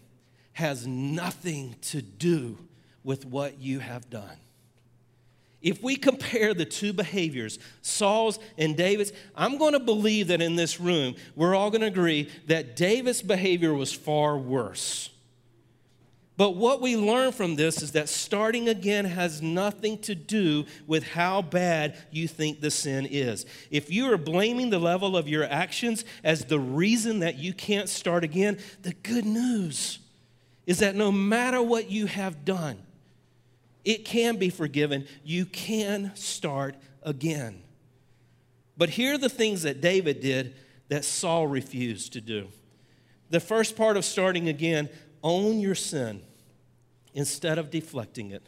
has 0.54 0.88
nothing 0.88 1.76
to 1.82 2.02
do 2.02 2.58
with 3.04 3.23
what 3.23 3.60
you 3.60 3.78
have 3.82 4.10
done. 4.10 4.38
If 5.62 5.84
we 5.84 5.95
compare 5.95 6.56
the 6.56 6.65
two 6.65 6.91
behaviors, 6.91 7.60
Saul's 7.84 8.39
and 8.58 8.76
David's, 8.76 9.12
I'm 9.36 9.60
going 9.60 9.73
to 9.73 9.80
believe 9.80 10.30
that 10.30 10.41
in 10.41 10.56
this 10.56 10.80
room, 10.80 11.13
we're 11.36 11.54
all 11.54 11.69
going 11.69 11.82
to 11.82 11.88
agree 11.88 12.32
that 12.47 12.76
David's 12.76 13.21
behavior 13.21 13.76
was 13.76 13.93
far 13.93 14.39
worse. 14.39 15.12
But 16.38 16.56
what 16.56 16.82
we 16.82 16.95
learn 16.95 17.32
from 17.32 17.56
this 17.56 17.82
is 17.82 17.93
that 17.93 18.10
starting 18.10 18.69
again 18.69 19.06
has 19.06 19.41
nothing 19.41 19.97
to 20.04 20.13
do 20.13 20.65
with 20.86 21.04
how 21.04 21.41
bad 21.41 21.97
you 22.12 22.28
think 22.28 22.62
the 22.62 22.69
sin 22.69 23.08
is. 23.10 23.47
If 23.71 23.91
you 23.91 24.13
are 24.13 24.17
blaming 24.17 24.69
the 24.69 24.78
level 24.78 25.17
of 25.17 25.28
your 25.28 25.45
actions 25.45 26.06
as 26.23 26.45
the 26.45 26.60
reason 26.60 27.19
that 27.19 27.39
you 27.39 27.54
can't 27.54 27.89
start 27.89 28.23
again, 28.23 28.60
the 28.84 28.93
good 28.93 29.26
news 29.26 29.97
is 30.67 30.80
that 30.80 30.95
no 30.95 31.12
matter 31.12 31.62
what 31.62 31.89
you 31.89 32.06
have 32.06 32.45
done, 32.45 32.78
it 33.84 34.06
can 34.06 34.38
be 34.38 34.52
forgiven. 34.52 35.08
You 35.23 35.45
can 35.45 36.12
start 36.13 36.76
again. 37.02 37.63
But 38.78 38.89
here 38.89 39.15
are 39.15 39.17
the 39.17 39.28
things 39.28 39.63
that 39.63 39.82
David 39.82 40.19
did 40.19 40.54
that 40.89 41.04
Saul 41.04 41.47
refused 41.47 42.13
to 42.13 42.21
do. 42.21 42.50
The 43.30 43.39
first 43.39 43.76
part 43.76 43.97
of 43.97 44.06
starting 44.06 44.47
again 44.47 44.89
own 45.24 45.60
your 45.60 45.76
sin 45.76 46.22
instead 47.14 47.58
of 47.58 47.70
deflecting 47.70 48.32
it. 48.32 48.44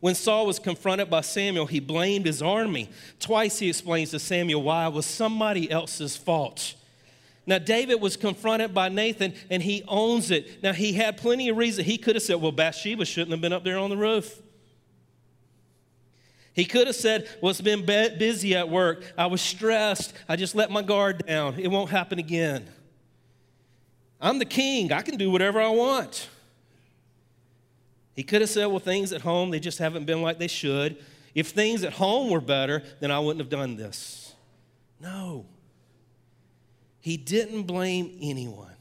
When 0.00 0.14
Saul 0.14 0.46
was 0.46 0.58
confronted 0.58 1.08
by 1.08 1.22
Samuel, 1.22 1.66
he 1.66 1.80
blamed 1.80 2.26
his 2.26 2.42
army. 2.42 2.90
Twice 3.20 3.58
he 3.58 3.70
explains 3.70 4.10
to 4.10 4.18
Samuel 4.18 4.62
why 4.62 4.86
it 4.86 4.92
was 4.92 5.06
somebody 5.06 5.70
else's 5.70 6.16
fault. 6.16 6.74
Now, 7.46 7.58
David 7.58 8.00
was 8.00 8.16
confronted 8.16 8.74
by 8.74 8.88
Nathan 8.88 9.34
and 9.50 9.62
he 9.62 9.82
owns 9.86 10.30
it. 10.30 10.62
Now, 10.62 10.72
he 10.72 10.92
had 10.92 11.16
plenty 11.16 11.48
of 11.48 11.56
reason. 11.56 11.84
He 11.84 11.98
could 11.98 12.16
have 12.16 12.22
said, 12.22 12.36
Well, 12.36 12.52
Bathsheba 12.52 13.04
shouldn't 13.04 13.30
have 13.30 13.40
been 13.40 13.52
up 13.52 13.64
there 13.64 13.78
on 13.78 13.90
the 13.90 13.96
roof. 13.96 14.42
He 16.54 16.64
could 16.64 16.86
have 16.86 16.96
said, 16.96 17.28
Well, 17.40 17.50
it's 17.50 17.60
been 17.60 17.84
busy 17.84 18.54
at 18.54 18.68
work. 18.68 19.04
I 19.16 19.26
was 19.26 19.40
stressed. 19.40 20.14
I 20.28 20.36
just 20.36 20.54
let 20.54 20.70
my 20.70 20.82
guard 20.82 21.26
down. 21.26 21.58
It 21.58 21.68
won't 21.68 21.90
happen 21.90 22.18
again. 22.18 22.68
I'm 24.20 24.38
the 24.38 24.44
king. 24.44 24.92
I 24.92 25.02
can 25.02 25.16
do 25.16 25.30
whatever 25.30 25.60
I 25.60 25.68
want. 25.68 26.28
He 28.14 28.22
could 28.22 28.40
have 28.40 28.50
said, 28.50 28.66
well, 28.66 28.78
things 28.78 29.12
at 29.12 29.22
home, 29.22 29.50
they 29.50 29.60
just 29.60 29.78
haven't 29.78 30.04
been 30.04 30.22
like 30.22 30.38
they 30.38 30.48
should. 30.48 30.96
If 31.34 31.48
things 31.48 31.82
at 31.82 31.94
home 31.94 32.30
were 32.30 32.40
better, 32.40 32.82
then 33.00 33.10
I 33.10 33.18
wouldn't 33.18 33.40
have 33.40 33.50
done 33.50 33.76
this. 33.76 34.34
No. 35.00 35.46
He 37.00 37.16
didn't 37.16 37.64
blame 37.64 38.16
anyone. 38.20 38.76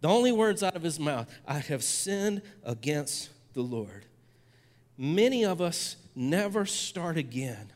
The 0.00 0.08
only 0.08 0.32
words 0.32 0.62
out 0.62 0.76
of 0.76 0.82
his 0.82 0.98
mouth, 0.98 1.28
I 1.46 1.58
have 1.58 1.82
sinned 1.82 2.42
against 2.64 3.30
the 3.52 3.62
Lord. 3.62 4.04
Many 4.96 5.44
of 5.44 5.60
us 5.60 5.96
never 6.14 6.66
start 6.66 7.16
again 7.16 7.72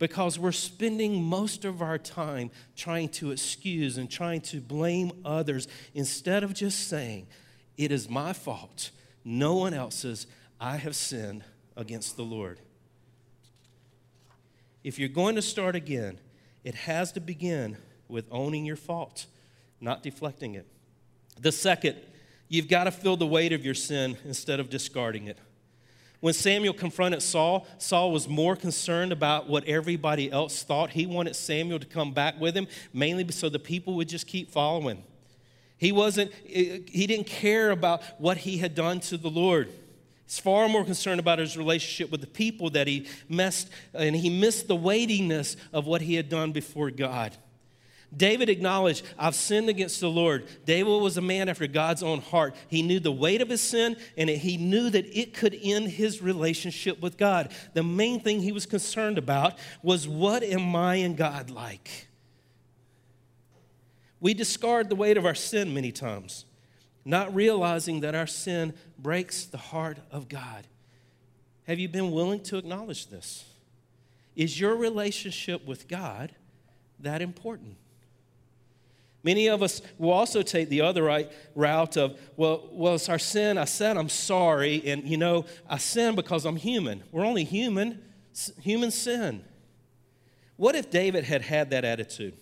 because 0.00 0.36
we're 0.36 0.50
spending 0.50 1.22
most 1.22 1.64
of 1.64 1.80
our 1.80 1.98
time 1.98 2.50
trying 2.74 3.08
to 3.10 3.30
excuse 3.30 3.98
and 3.98 4.10
trying 4.10 4.40
to 4.40 4.60
blame 4.60 5.12
others 5.24 5.68
instead 5.94 6.42
of 6.42 6.54
just 6.54 6.88
saying, 6.88 7.28
It 7.76 7.92
is 7.92 8.08
my 8.08 8.32
fault 8.32 8.90
no 9.24 9.56
one 9.56 9.74
else's. 9.74 10.26
I 10.60 10.76
have 10.76 10.94
sinned 10.96 11.44
against 11.76 12.16
the 12.16 12.22
Lord. 12.22 12.60
If 14.82 14.98
you're 14.98 15.08
going 15.08 15.34
to 15.36 15.42
start 15.42 15.76
again, 15.76 16.18
it 16.64 16.74
has 16.74 17.12
to 17.12 17.20
begin 17.20 17.76
with 18.08 18.26
owning 18.30 18.64
your 18.64 18.76
fault, 18.76 19.26
not 19.80 20.02
deflecting 20.02 20.54
it. 20.54 20.66
The 21.40 21.52
second, 21.52 21.96
you've 22.48 22.68
got 22.68 22.84
to 22.84 22.90
feel 22.90 23.16
the 23.16 23.26
weight 23.26 23.52
of 23.52 23.64
your 23.64 23.74
sin 23.74 24.16
instead 24.24 24.60
of 24.60 24.68
discarding 24.68 25.26
it. 25.26 25.38
When 26.20 26.34
Samuel 26.34 26.74
confronted 26.74 27.22
Saul, 27.22 27.66
Saul 27.78 28.12
was 28.12 28.28
more 28.28 28.54
concerned 28.54 29.10
about 29.10 29.48
what 29.48 29.64
everybody 29.64 30.30
else 30.30 30.62
thought. 30.62 30.90
He 30.90 31.06
wanted 31.06 31.34
Samuel 31.34 31.78
to 31.78 31.86
come 31.86 32.12
back 32.12 32.38
with 32.38 32.54
him, 32.54 32.68
mainly 32.92 33.26
so 33.32 33.48
the 33.48 33.58
people 33.58 33.94
would 33.94 34.08
just 34.08 34.26
keep 34.26 34.50
following. 34.50 35.02
He 35.78 35.92
wasn't, 35.92 36.32
he 36.44 37.06
didn't 37.06 37.26
care 37.26 37.70
about 37.70 38.02
what 38.18 38.36
he 38.36 38.58
had 38.58 38.74
done 38.74 39.00
to 39.00 39.16
the 39.16 39.30
Lord. 39.30 39.70
He's 40.26 40.38
far 40.38 40.68
more 40.68 40.84
concerned 40.84 41.20
about 41.20 41.38
his 41.38 41.56
relationship 41.56 42.12
with 42.12 42.20
the 42.20 42.26
people 42.26 42.68
that 42.70 42.86
he 42.86 43.08
messed, 43.30 43.70
and 43.94 44.14
he 44.14 44.28
missed 44.28 44.68
the 44.68 44.76
weightiness 44.76 45.56
of 45.72 45.86
what 45.86 46.02
he 46.02 46.16
had 46.16 46.28
done 46.28 46.52
before 46.52 46.90
God. 46.90 47.34
David 48.16 48.48
acknowledged, 48.48 49.04
I've 49.16 49.36
sinned 49.36 49.68
against 49.68 50.00
the 50.00 50.10
Lord. 50.10 50.48
David 50.64 51.00
was 51.00 51.16
a 51.16 51.22
man 51.22 51.48
after 51.48 51.66
God's 51.68 52.02
own 52.02 52.20
heart. 52.20 52.56
He 52.68 52.82
knew 52.82 52.98
the 52.98 53.12
weight 53.12 53.40
of 53.40 53.48
his 53.48 53.60
sin, 53.60 53.96
and 54.16 54.28
he 54.28 54.56
knew 54.56 54.90
that 54.90 55.06
it 55.16 55.32
could 55.32 55.56
end 55.62 55.88
his 55.88 56.20
relationship 56.20 57.00
with 57.00 57.16
God. 57.16 57.52
The 57.74 57.84
main 57.84 58.20
thing 58.20 58.40
he 58.40 58.50
was 58.50 58.66
concerned 58.66 59.16
about 59.16 59.58
was, 59.82 60.08
What 60.08 60.42
am 60.42 60.74
I 60.74 60.96
and 60.96 61.16
God 61.16 61.50
like? 61.50 62.08
We 64.18 64.34
discard 64.34 64.88
the 64.88 64.96
weight 64.96 65.16
of 65.16 65.24
our 65.24 65.34
sin 65.34 65.72
many 65.72 65.92
times, 65.92 66.44
not 67.04 67.34
realizing 67.34 68.00
that 68.00 68.14
our 68.16 68.26
sin 68.26 68.74
breaks 68.98 69.44
the 69.44 69.56
heart 69.56 69.98
of 70.10 70.28
God. 70.28 70.66
Have 71.66 71.78
you 71.78 71.88
been 71.88 72.10
willing 72.10 72.42
to 72.44 72.58
acknowledge 72.58 73.06
this? 73.06 73.44
Is 74.34 74.58
your 74.58 74.74
relationship 74.74 75.64
with 75.64 75.86
God 75.86 76.34
that 76.98 77.22
important? 77.22 77.76
Many 79.22 79.48
of 79.48 79.62
us 79.62 79.82
will 79.98 80.12
also 80.12 80.42
take 80.42 80.68
the 80.68 80.80
other 80.80 81.02
right 81.02 81.30
route 81.54 81.96
of, 81.96 82.18
well, 82.36 82.68
well, 82.72 82.94
it's 82.94 83.08
our 83.08 83.18
sin. 83.18 83.58
I 83.58 83.66
said 83.66 83.96
I'm 83.96 84.08
sorry, 84.08 84.82
and 84.86 85.04
you 85.04 85.16
know, 85.16 85.44
I 85.68 85.78
sin 85.78 86.14
because 86.14 86.46
I'm 86.46 86.56
human. 86.56 87.02
We're 87.12 87.26
only 87.26 87.44
human, 87.44 88.02
human 88.60 88.90
sin. 88.90 89.44
What 90.56 90.74
if 90.74 90.90
David 90.90 91.24
had 91.24 91.42
had 91.42 91.70
that 91.70 91.84
attitude? 91.84 92.34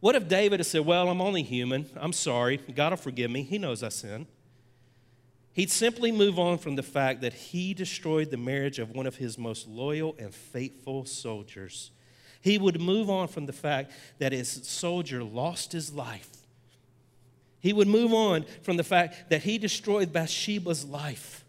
What 0.00 0.16
if 0.16 0.28
David 0.28 0.60
had 0.60 0.66
said, 0.66 0.84
Well, 0.84 1.08
I'm 1.08 1.20
only 1.20 1.42
human. 1.42 1.88
I'm 1.96 2.12
sorry. 2.12 2.56
God 2.56 2.90
will 2.90 2.96
forgive 2.96 3.30
me. 3.30 3.42
He 3.42 3.56
knows 3.56 3.82
I 3.82 3.88
sin. 3.88 4.26
He'd 5.52 5.70
simply 5.70 6.10
move 6.10 6.38
on 6.38 6.58
from 6.58 6.76
the 6.76 6.82
fact 6.82 7.20
that 7.20 7.34
he 7.34 7.74
destroyed 7.74 8.30
the 8.30 8.38
marriage 8.38 8.78
of 8.78 8.90
one 8.90 9.06
of 9.06 9.16
his 9.16 9.36
most 9.36 9.68
loyal 9.68 10.16
and 10.18 10.34
faithful 10.34 11.04
soldiers. 11.04 11.90
He 12.42 12.58
would 12.58 12.80
move 12.80 13.08
on 13.08 13.28
from 13.28 13.46
the 13.46 13.52
fact 13.52 13.92
that 14.18 14.32
his 14.32 14.48
soldier 14.48 15.24
lost 15.24 15.72
his 15.72 15.92
life. 15.94 16.28
He 17.60 17.72
would 17.72 17.88
move 17.88 18.12
on 18.12 18.44
from 18.62 18.76
the 18.76 18.84
fact 18.84 19.30
that 19.30 19.44
he 19.44 19.56
destroyed 19.56 20.12
Bathsheba's 20.12 20.84
life, 20.84 21.44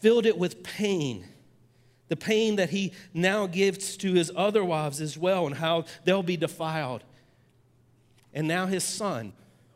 filled 0.00 0.26
it 0.26 0.38
with 0.38 0.62
pain. 0.62 1.24
The 2.08 2.16
pain 2.16 2.56
that 2.56 2.70
he 2.70 2.92
now 3.14 3.46
gives 3.46 3.96
to 3.98 4.14
his 4.14 4.32
other 4.34 4.64
wives 4.64 5.00
as 5.00 5.16
well, 5.16 5.46
and 5.46 5.54
how 5.54 5.84
they'll 6.04 6.22
be 6.22 6.38
defiled 6.38 7.04
and 8.38 8.46
now 8.46 8.66
his 8.66 8.84
son 8.84 9.32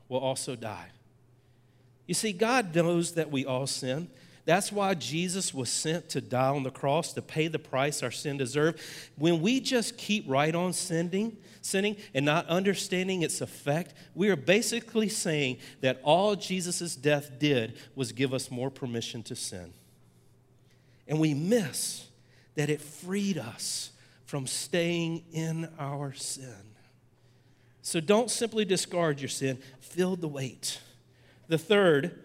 will 0.09 0.21
also 0.21 0.55
die. 0.55 0.87
You 2.07 2.15
see, 2.15 2.33
God 2.33 2.75
knows 2.75 3.15
that 3.15 3.31
we 3.31 3.45
all 3.45 3.67
sin. 3.67 4.09
That's 4.45 4.73
why 4.73 4.95
Jesus 4.95 5.55
was 5.55 5.71
sent 5.71 6.09
to 6.11 6.21
die 6.21 6.49
on 6.49 6.65
the 6.65 6.71
cross 6.71 7.13
to 7.13 7.23
pay 7.23 7.47
the 7.47 7.61
price 7.61 8.03
our 8.03 8.11
sin 8.11 8.39
deserved. 8.39 8.81
When 9.17 9.41
we 9.41 9.61
just 9.61 9.97
keep 9.97 10.25
right 10.29 10.55
on 10.55 10.73
sinning, 10.73 11.37
sinning 11.61 11.97
and 12.13 12.25
not 12.25 12.49
understanding 12.49 13.23
its 13.23 13.41
effect, 13.41 13.95
we 14.15 14.31
are 14.31 14.37
basically 14.37 15.09
saying 15.09 15.59
that 15.81 16.01
all 16.03 16.35
Jesus' 16.35 16.97
death 16.97 17.39
did 17.39 17.77
was 17.95 18.11
give 18.11 18.35
us 18.35 18.51
more 18.51 18.71
permission 18.71 19.23
to 19.25 19.37
sin. 19.37 19.73
And 21.07 21.21
we 21.21 21.35
miss 21.35 22.09
that 22.57 22.69
it 22.69 22.81
freed 22.81 23.39
us 23.39 23.93
from 24.25 24.47
staying 24.47 25.23
in 25.33 25.69
our 25.79 26.13
sin. 26.15 26.73
So 27.83 28.01
don't 28.01 28.31
simply 28.31 28.65
discard 28.65 29.21
your 29.21 29.29
sin, 29.29 29.59
feel 29.81 30.17
the 30.17 30.29
weight. 30.29 30.81
The 31.49 31.59
third, 31.59 32.19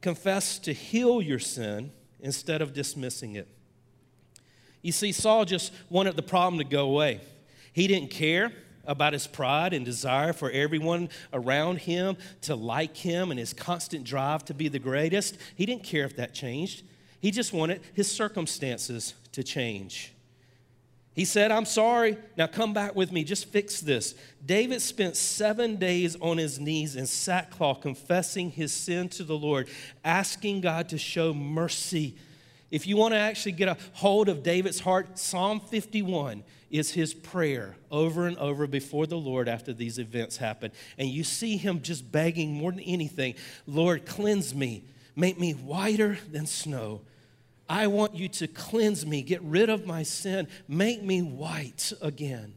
confess 0.00 0.58
to 0.60 0.72
heal 0.72 1.20
your 1.20 1.38
sin 1.38 1.92
instead 2.20 2.62
of 2.62 2.72
dismissing 2.72 3.36
it. 3.36 3.48
You 4.82 4.92
see, 4.92 5.12
Saul 5.12 5.44
just 5.44 5.72
wanted 5.90 6.16
the 6.16 6.22
problem 6.22 6.58
to 6.58 6.64
go 6.64 6.86
away. 6.86 7.20
He 7.72 7.86
didn't 7.86 8.10
care 8.10 8.52
about 8.86 9.12
his 9.12 9.26
pride 9.26 9.72
and 9.72 9.84
desire 9.84 10.32
for 10.32 10.50
everyone 10.50 11.10
around 11.32 11.78
him 11.78 12.16
to 12.42 12.54
like 12.56 12.96
him 12.96 13.30
and 13.30 13.38
his 13.38 13.52
constant 13.52 14.04
drive 14.04 14.44
to 14.46 14.54
be 14.54 14.68
the 14.68 14.78
greatest. 14.78 15.36
He 15.54 15.66
didn't 15.66 15.84
care 15.84 16.04
if 16.04 16.16
that 16.16 16.34
changed. 16.34 16.82
He 17.20 17.30
just 17.30 17.52
wanted 17.52 17.82
his 17.92 18.10
circumstances 18.10 19.14
to 19.32 19.42
change. 19.42 20.14
He 21.14 21.24
said, 21.24 21.50
I'm 21.50 21.64
sorry. 21.64 22.16
Now 22.36 22.46
come 22.46 22.72
back 22.72 22.94
with 22.94 23.10
me. 23.10 23.24
Just 23.24 23.46
fix 23.46 23.80
this. 23.80 24.14
David 24.44 24.80
spent 24.80 25.16
seven 25.16 25.76
days 25.76 26.16
on 26.20 26.38
his 26.38 26.60
knees 26.60 26.96
in 26.96 27.06
sackcloth, 27.06 27.80
confessing 27.80 28.50
his 28.50 28.72
sin 28.72 29.08
to 29.10 29.24
the 29.24 29.36
Lord, 29.36 29.68
asking 30.04 30.60
God 30.60 30.88
to 30.90 30.98
show 30.98 31.34
mercy. 31.34 32.16
If 32.70 32.86
you 32.86 32.96
want 32.96 33.14
to 33.14 33.18
actually 33.18 33.52
get 33.52 33.68
a 33.68 33.76
hold 33.94 34.28
of 34.28 34.44
David's 34.44 34.78
heart, 34.78 35.18
Psalm 35.18 35.58
51 35.58 36.44
is 36.70 36.92
his 36.92 37.12
prayer 37.12 37.76
over 37.90 38.28
and 38.28 38.38
over 38.38 38.68
before 38.68 39.08
the 39.08 39.18
Lord 39.18 39.48
after 39.48 39.72
these 39.72 39.98
events 39.98 40.36
happen. 40.36 40.70
And 40.96 41.08
you 41.08 41.24
see 41.24 41.56
him 41.56 41.82
just 41.82 42.12
begging 42.12 42.52
more 42.52 42.70
than 42.70 42.80
anything 42.80 43.34
Lord, 43.66 44.06
cleanse 44.06 44.54
me, 44.54 44.84
make 45.16 45.38
me 45.38 45.52
whiter 45.52 46.18
than 46.30 46.46
snow. 46.46 47.00
I 47.70 47.86
want 47.86 48.16
you 48.16 48.28
to 48.28 48.48
cleanse 48.48 49.06
me, 49.06 49.22
get 49.22 49.40
rid 49.42 49.70
of 49.70 49.86
my 49.86 50.02
sin, 50.02 50.48
make 50.66 51.04
me 51.04 51.22
white 51.22 51.92
again. 52.02 52.54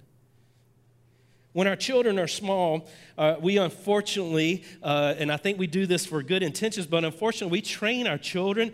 When 1.51 1.67
our 1.67 1.75
children 1.75 2.17
are 2.17 2.27
small, 2.27 2.87
uh, 3.15 3.35
we 3.39 3.57
unfortunately, 3.57 4.63
uh, 4.81 5.13
and 5.19 5.31
I 5.31 5.37
think 5.37 5.59
we 5.59 5.67
do 5.67 5.85
this 5.85 6.03
for 6.03 6.23
good 6.23 6.41
intentions, 6.41 6.87
but 6.87 7.05
unfortunately, 7.05 7.51
we 7.51 7.61
train 7.61 8.07
our 8.07 8.17
children 8.17 8.73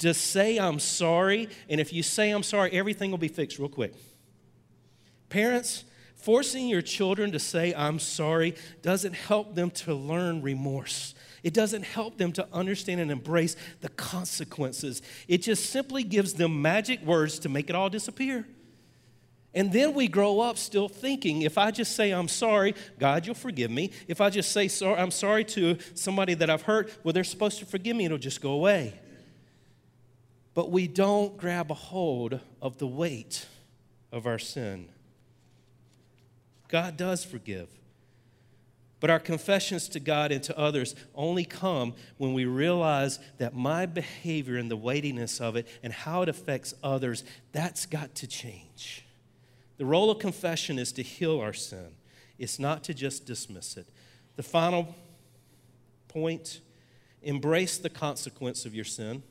to 0.00 0.12
say, 0.12 0.58
I'm 0.58 0.78
sorry. 0.78 1.48
And 1.70 1.80
if 1.80 1.90
you 1.90 2.02
say, 2.02 2.32
I'm 2.32 2.42
sorry, 2.42 2.70
everything 2.72 3.10
will 3.10 3.16
be 3.16 3.28
fixed 3.28 3.58
real 3.58 3.70
quick. 3.70 3.94
Parents, 5.30 5.84
forcing 6.16 6.68
your 6.68 6.82
children 6.82 7.32
to 7.32 7.38
say, 7.38 7.72
I'm 7.74 7.98
sorry, 7.98 8.56
doesn't 8.82 9.14
help 9.14 9.54
them 9.54 9.70
to 9.70 9.94
learn 9.94 10.42
remorse. 10.42 11.14
It 11.42 11.54
doesn't 11.54 11.84
help 11.84 12.18
them 12.18 12.32
to 12.32 12.46
understand 12.52 13.00
and 13.00 13.10
embrace 13.10 13.56
the 13.80 13.88
consequences. 13.90 15.02
It 15.28 15.38
just 15.38 15.70
simply 15.70 16.02
gives 16.02 16.34
them 16.34 16.62
magic 16.62 17.02
words 17.02 17.38
to 17.40 17.48
make 17.48 17.70
it 17.70 17.76
all 17.76 17.88
disappear. 17.88 18.46
And 19.54 19.72
then 19.72 19.94
we 19.94 20.08
grow 20.08 20.40
up 20.40 20.58
still 20.58 20.88
thinking 20.88 21.42
if 21.42 21.56
I 21.58 21.70
just 21.70 21.96
say 21.96 22.10
I'm 22.10 22.28
sorry, 22.28 22.74
God, 22.98 23.26
you'll 23.26 23.34
forgive 23.34 23.70
me. 23.70 23.90
If 24.06 24.20
I 24.20 24.30
just 24.30 24.52
say 24.52 24.68
I'm 24.84 25.10
sorry 25.10 25.44
to 25.46 25.78
somebody 25.94 26.34
that 26.34 26.50
I've 26.50 26.62
hurt, 26.62 26.92
well, 27.02 27.12
they're 27.12 27.24
supposed 27.24 27.58
to 27.60 27.66
forgive 27.66 27.96
me, 27.96 28.04
it'll 28.04 28.18
just 28.18 28.40
go 28.40 28.52
away. 28.52 29.00
But 30.54 30.70
we 30.70 30.86
don't 30.86 31.36
grab 31.36 31.70
a 31.70 31.74
hold 31.74 32.40
of 32.60 32.78
the 32.78 32.86
weight 32.86 33.46
of 34.12 34.26
our 34.26 34.38
sin. 34.38 34.88
God 36.68 36.96
does 36.96 37.24
forgive. 37.24 37.68
But 39.00 39.10
our 39.10 39.20
confessions 39.20 39.88
to 39.90 40.00
God 40.00 40.32
and 40.32 40.42
to 40.44 40.58
others 40.58 40.94
only 41.14 41.44
come 41.44 41.94
when 42.16 42.34
we 42.34 42.46
realize 42.46 43.20
that 43.38 43.54
my 43.54 43.86
behavior 43.86 44.56
and 44.56 44.70
the 44.70 44.76
weightiness 44.76 45.40
of 45.40 45.54
it 45.54 45.68
and 45.82 45.92
how 45.92 46.22
it 46.22 46.28
affects 46.28 46.74
others, 46.82 47.22
that's 47.52 47.86
got 47.86 48.14
to 48.16 48.26
change. 48.26 49.04
The 49.76 49.86
role 49.86 50.10
of 50.10 50.18
confession 50.18 50.78
is 50.78 50.90
to 50.92 51.02
heal 51.02 51.40
our 51.40 51.52
sin, 51.52 51.94
it's 52.38 52.58
not 52.58 52.82
to 52.84 52.94
just 52.94 53.24
dismiss 53.24 53.76
it. 53.76 53.86
The 54.36 54.42
final 54.42 54.94
point 56.08 56.60
embrace 57.22 57.78
the 57.78 57.90
consequence 57.90 58.64
of 58.64 58.74
your 58.74 58.84
sin 58.84 59.22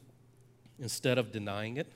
instead 0.79 1.17
of 1.17 1.31
denying 1.31 1.77
it. 1.77 1.91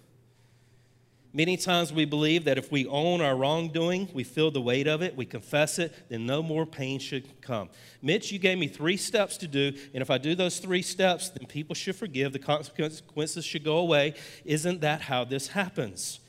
Many 1.33 1.55
times 1.55 1.93
we 1.93 2.03
believe 2.03 2.43
that 2.43 2.57
if 2.57 2.71
we 2.73 2.85
own 2.87 3.21
our 3.21 3.37
wrongdoing, 3.37 4.09
we 4.13 4.25
feel 4.25 4.51
the 4.51 4.59
weight 4.59 4.85
of 4.85 5.01
it, 5.01 5.15
we 5.15 5.25
confess 5.25 5.79
it, 5.79 5.93
then 6.09 6.25
no 6.25 6.43
more 6.43 6.65
pain 6.65 6.99
should 6.99 7.41
come. 7.41 7.69
Mitch, 8.01 8.33
you 8.33 8.39
gave 8.39 8.57
me 8.57 8.67
three 8.67 8.97
steps 8.97 9.37
to 9.37 9.47
do, 9.47 9.71
and 9.93 10.01
if 10.01 10.09
I 10.09 10.17
do 10.17 10.35
those 10.35 10.59
three 10.59 10.81
steps, 10.81 11.29
then 11.29 11.47
people 11.47 11.73
should 11.73 11.95
forgive, 11.95 12.33
the 12.33 12.39
consequences 12.39 13.45
should 13.45 13.63
go 13.63 13.77
away. 13.77 14.15
Isn't 14.43 14.81
that 14.81 15.03
how 15.03 15.23
this 15.23 15.47
happens? 15.47 16.19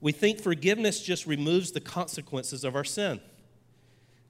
We 0.00 0.12
think 0.12 0.40
forgiveness 0.40 1.02
just 1.02 1.26
removes 1.26 1.72
the 1.72 1.80
consequences 1.80 2.62
of 2.62 2.76
our 2.76 2.84
sin. 2.84 3.20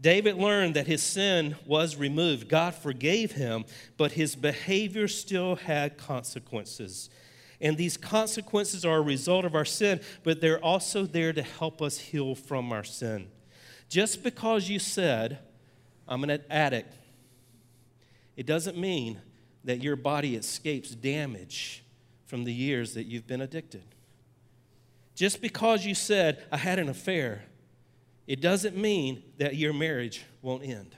David 0.00 0.36
learned 0.36 0.74
that 0.76 0.86
his 0.86 1.02
sin 1.02 1.56
was 1.66 1.96
removed. 1.96 2.48
God 2.48 2.74
forgave 2.74 3.32
him, 3.32 3.64
but 3.96 4.12
his 4.12 4.36
behavior 4.36 5.08
still 5.08 5.56
had 5.56 5.98
consequences. 5.98 7.10
And 7.64 7.78
these 7.78 7.96
consequences 7.96 8.84
are 8.84 8.98
a 8.98 9.02
result 9.02 9.46
of 9.46 9.54
our 9.54 9.64
sin, 9.64 10.00
but 10.22 10.42
they're 10.42 10.62
also 10.62 11.06
there 11.06 11.32
to 11.32 11.42
help 11.42 11.80
us 11.80 11.98
heal 11.98 12.34
from 12.34 12.70
our 12.70 12.84
sin. 12.84 13.28
Just 13.88 14.22
because 14.22 14.68
you 14.68 14.78
said, 14.78 15.38
I'm 16.06 16.22
an 16.24 16.42
addict, 16.50 16.94
it 18.36 18.44
doesn't 18.44 18.76
mean 18.76 19.18
that 19.64 19.82
your 19.82 19.96
body 19.96 20.36
escapes 20.36 20.90
damage 20.90 21.82
from 22.26 22.44
the 22.44 22.52
years 22.52 22.92
that 22.94 23.04
you've 23.04 23.26
been 23.26 23.40
addicted. 23.40 23.84
Just 25.14 25.40
because 25.40 25.86
you 25.86 25.94
said, 25.94 26.44
I 26.52 26.58
had 26.58 26.78
an 26.78 26.90
affair, 26.90 27.44
it 28.26 28.42
doesn't 28.42 28.76
mean 28.76 29.22
that 29.38 29.56
your 29.56 29.72
marriage 29.72 30.22
won't 30.42 30.64
end. 30.64 30.94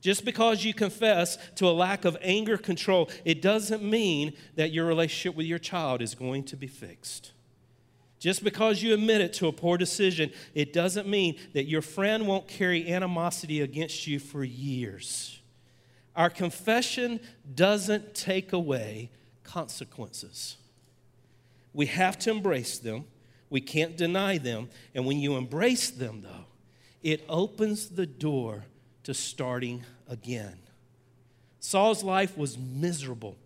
Just 0.00 0.24
because 0.24 0.64
you 0.64 0.72
confess 0.72 1.36
to 1.56 1.68
a 1.68 1.70
lack 1.70 2.04
of 2.04 2.16
anger 2.22 2.56
control, 2.56 3.10
it 3.24 3.42
doesn't 3.42 3.82
mean 3.82 4.32
that 4.56 4.72
your 4.72 4.86
relationship 4.86 5.36
with 5.36 5.46
your 5.46 5.58
child 5.58 6.00
is 6.00 6.14
going 6.14 6.44
to 6.44 6.56
be 6.56 6.66
fixed. 6.66 7.32
Just 8.18 8.44
because 8.44 8.82
you 8.82 8.92
admit 8.94 9.20
it 9.20 9.32
to 9.34 9.48
a 9.48 9.52
poor 9.52 9.78
decision, 9.78 10.30
it 10.54 10.72
doesn't 10.72 11.08
mean 11.08 11.38
that 11.54 11.64
your 11.64 11.82
friend 11.82 12.26
won't 12.26 12.48
carry 12.48 12.90
animosity 12.90 13.60
against 13.60 14.06
you 14.06 14.18
for 14.18 14.44
years. 14.44 15.40
Our 16.16 16.28
confession 16.28 17.20
doesn't 17.54 18.14
take 18.14 18.52
away 18.52 19.10
consequences. 19.42 20.56
We 21.72 21.86
have 21.86 22.18
to 22.20 22.30
embrace 22.30 22.78
them. 22.78 23.04
We 23.48 23.60
can't 23.60 23.96
deny 23.96 24.38
them. 24.38 24.68
And 24.94 25.06
when 25.06 25.18
you 25.18 25.36
embrace 25.36 25.90
them, 25.90 26.22
though, 26.22 26.46
it 27.02 27.24
opens 27.28 27.88
the 27.88 28.06
door 28.06 28.64
to 29.04 29.14
starting 29.14 29.84
again. 30.08 30.58
Saul's 31.58 32.02
life 32.02 32.36
was 32.36 32.56
miserable 32.56 33.36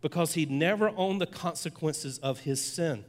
because 0.00 0.34
he'd 0.34 0.50
never 0.50 0.90
owned 0.96 1.20
the 1.20 1.26
consequences 1.26 2.18
of 2.18 2.40
his 2.40 2.62
sin. 2.62 3.04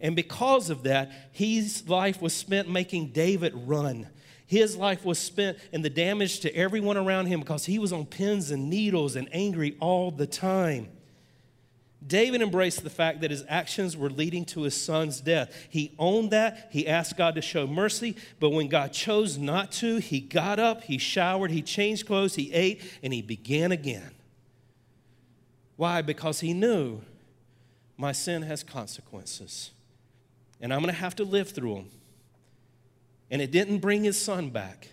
And 0.00 0.14
because 0.14 0.70
of 0.70 0.84
that, 0.84 1.10
his 1.32 1.88
life 1.88 2.22
was 2.22 2.32
spent 2.32 2.70
making 2.70 3.08
David 3.08 3.52
run. 3.54 4.08
His 4.46 4.76
life 4.76 5.04
was 5.04 5.18
spent 5.18 5.58
in 5.72 5.82
the 5.82 5.90
damage 5.90 6.40
to 6.40 6.54
everyone 6.54 6.96
around 6.96 7.26
him 7.26 7.40
because 7.40 7.66
he 7.66 7.78
was 7.78 7.92
on 7.92 8.06
pins 8.06 8.50
and 8.50 8.70
needles 8.70 9.16
and 9.16 9.28
angry 9.32 9.76
all 9.80 10.10
the 10.10 10.26
time. 10.26 10.88
David 12.06 12.42
embraced 12.42 12.84
the 12.84 12.90
fact 12.90 13.20
that 13.22 13.30
his 13.30 13.44
actions 13.48 13.96
were 13.96 14.08
leading 14.08 14.44
to 14.46 14.62
his 14.62 14.80
son's 14.80 15.20
death. 15.20 15.52
He 15.68 15.94
owned 15.98 16.30
that. 16.30 16.68
He 16.70 16.86
asked 16.86 17.16
God 17.16 17.34
to 17.34 17.42
show 17.42 17.66
mercy, 17.66 18.16
but 18.38 18.50
when 18.50 18.68
God 18.68 18.92
chose 18.92 19.36
not 19.36 19.72
to, 19.72 19.96
he 19.96 20.20
got 20.20 20.60
up, 20.60 20.84
he 20.84 20.96
showered, 20.96 21.50
he 21.50 21.60
changed 21.60 22.06
clothes, 22.06 22.36
he 22.36 22.52
ate, 22.52 22.82
and 23.02 23.12
he 23.12 23.20
began 23.20 23.72
again. 23.72 24.12
Why? 25.76 26.02
Because 26.02 26.40
he 26.40 26.54
knew 26.54 27.00
my 27.96 28.12
sin 28.12 28.42
has 28.42 28.62
consequences, 28.62 29.72
and 30.60 30.72
I'm 30.72 30.80
going 30.80 30.94
to 30.94 31.00
have 31.00 31.16
to 31.16 31.24
live 31.24 31.50
through 31.50 31.74
them. 31.74 31.90
And 33.30 33.42
it 33.42 33.50
didn't 33.50 33.78
bring 33.78 34.04
his 34.04 34.20
son 34.20 34.50
back, 34.50 34.88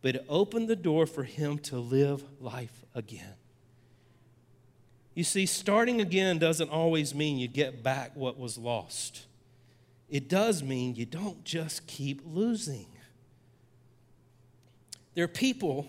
but 0.00 0.16
it 0.16 0.24
opened 0.28 0.68
the 0.68 0.76
door 0.76 1.06
for 1.06 1.22
him 1.22 1.58
to 1.58 1.78
live 1.78 2.24
life 2.40 2.84
again. 2.94 3.34
You 5.16 5.24
see, 5.24 5.46
starting 5.46 6.02
again 6.02 6.38
doesn't 6.38 6.68
always 6.68 7.14
mean 7.14 7.38
you 7.38 7.48
get 7.48 7.82
back 7.82 8.14
what 8.14 8.38
was 8.38 8.58
lost. 8.58 9.24
It 10.10 10.28
does 10.28 10.62
mean 10.62 10.94
you 10.94 11.06
don't 11.06 11.42
just 11.42 11.86
keep 11.86 12.20
losing. 12.26 12.86
There 15.14 15.24
are 15.24 15.28
people 15.28 15.88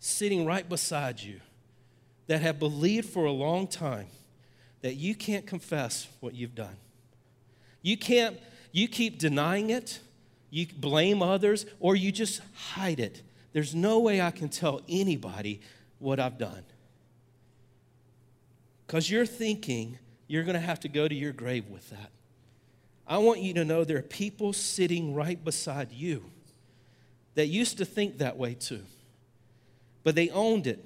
sitting 0.00 0.44
right 0.44 0.68
beside 0.68 1.20
you 1.20 1.40
that 2.26 2.42
have 2.42 2.58
believed 2.58 3.08
for 3.08 3.24
a 3.24 3.30
long 3.30 3.68
time 3.68 4.08
that 4.82 4.94
you 4.94 5.14
can't 5.14 5.46
confess 5.46 6.08
what 6.18 6.34
you've 6.34 6.56
done. 6.56 6.76
You 7.82 7.96
can't, 7.96 8.36
you 8.72 8.88
keep 8.88 9.20
denying 9.20 9.70
it, 9.70 10.00
you 10.50 10.66
blame 10.76 11.22
others, 11.22 11.66
or 11.78 11.94
you 11.94 12.10
just 12.10 12.42
hide 12.72 12.98
it. 12.98 13.22
There's 13.52 13.76
no 13.76 14.00
way 14.00 14.20
I 14.20 14.32
can 14.32 14.48
tell 14.48 14.82
anybody 14.88 15.60
what 16.00 16.18
I've 16.18 16.36
done. 16.36 16.64
Because 18.86 19.10
you're 19.10 19.26
thinking 19.26 19.98
you're 20.28 20.44
going 20.44 20.54
to 20.54 20.60
have 20.60 20.80
to 20.80 20.88
go 20.88 21.06
to 21.06 21.14
your 21.14 21.32
grave 21.32 21.68
with 21.68 21.90
that. 21.90 22.10
I 23.06 23.18
want 23.18 23.40
you 23.40 23.54
to 23.54 23.64
know 23.64 23.84
there 23.84 23.98
are 23.98 24.02
people 24.02 24.52
sitting 24.52 25.14
right 25.14 25.42
beside 25.42 25.92
you 25.92 26.24
that 27.34 27.46
used 27.46 27.78
to 27.78 27.84
think 27.84 28.18
that 28.18 28.36
way 28.36 28.54
too. 28.54 28.82
But 30.02 30.14
they 30.14 30.30
owned 30.30 30.66
it, 30.66 30.84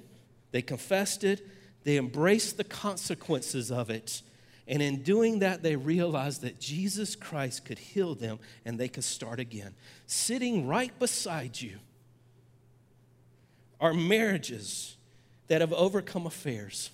they 0.51 0.61
confessed 0.61 1.23
it, 1.23 1.45
they 1.83 1.97
embraced 1.97 2.57
the 2.57 2.63
consequences 2.63 3.71
of 3.71 3.89
it. 3.89 4.21
And 4.67 4.81
in 4.81 5.01
doing 5.01 5.39
that, 5.39 5.63
they 5.63 5.75
realized 5.75 6.41
that 6.43 6.59
Jesus 6.59 7.15
Christ 7.15 7.65
could 7.65 7.79
heal 7.79 8.13
them 8.13 8.39
and 8.63 8.79
they 8.79 8.87
could 8.87 9.03
start 9.03 9.39
again. 9.39 9.73
Sitting 10.05 10.67
right 10.67 10.97
beside 10.99 11.59
you 11.59 11.79
are 13.79 13.93
marriages 13.93 14.95
that 15.47 15.61
have 15.61 15.73
overcome 15.73 16.27
affairs. 16.27 16.91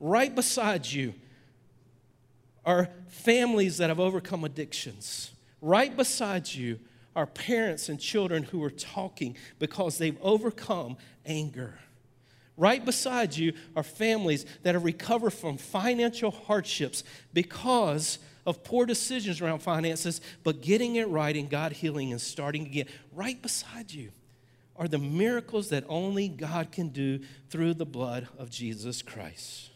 Right 0.00 0.34
beside 0.34 0.86
you 0.86 1.14
are 2.64 2.88
families 3.08 3.78
that 3.78 3.90
have 3.90 4.00
overcome 4.00 4.44
addictions. 4.44 5.30
Right 5.60 5.94
beside 5.94 6.52
you 6.52 6.80
are 7.14 7.26
parents 7.26 7.88
and 7.88 8.00
children 8.00 8.44
who 8.44 8.62
are 8.64 8.70
talking 8.70 9.36
because 9.58 9.98
they've 9.98 10.18
overcome 10.22 10.96
anger. 11.26 11.78
Right 12.56 12.84
beside 12.84 13.36
you 13.36 13.54
are 13.74 13.82
families 13.82 14.46
that 14.62 14.74
have 14.74 14.84
recovered 14.84 15.32
from 15.32 15.56
financial 15.56 16.30
hardships 16.30 17.04
because 17.32 18.18
of 18.46 18.64
poor 18.64 18.86
decisions 18.86 19.40
around 19.40 19.60
finances, 19.60 20.20
but 20.44 20.60
getting 20.60 20.96
it 20.96 21.08
right 21.08 21.34
and 21.36 21.48
God 21.48 21.72
healing 21.72 22.12
and 22.12 22.20
starting 22.20 22.66
again. 22.66 22.86
Right 23.12 23.40
beside 23.40 23.92
you 23.92 24.10
are 24.76 24.88
the 24.88 24.98
miracles 24.98 25.68
that 25.70 25.84
only 25.88 26.28
God 26.28 26.72
can 26.72 26.88
do 26.88 27.20
through 27.48 27.74
the 27.74 27.86
blood 27.86 28.28
of 28.38 28.50
Jesus 28.50 29.02
Christ. 29.02 29.69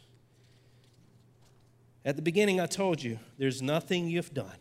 At 2.04 2.16
the 2.16 2.22
beginning, 2.22 2.60
I 2.60 2.66
told 2.66 3.02
you 3.02 3.18
there's 3.38 3.62
nothing 3.62 4.08
you've 4.08 4.34
done 4.34 4.56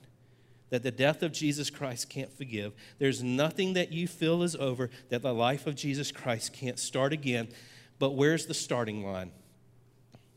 that 0.70 0.82
the 0.82 0.92
death 0.92 1.22
of 1.22 1.32
Jesus 1.32 1.70
Christ 1.70 2.10
can't 2.10 2.36
forgive. 2.36 2.74
There's 2.98 3.22
nothing 3.22 3.74
that 3.74 3.92
you 3.92 4.08
feel 4.08 4.42
is 4.42 4.56
over 4.56 4.90
that 5.10 5.22
the 5.22 5.34
life 5.34 5.68
of 5.68 5.76
Jesus 5.76 6.12
Christ 6.12 6.54
can't 6.54 6.80
start 6.80 7.14
again. 7.14 7.50
But 8.00 8.16
where's 8.16 8.48
the 8.48 8.56
starting 8.56 9.06
line? 9.06 9.32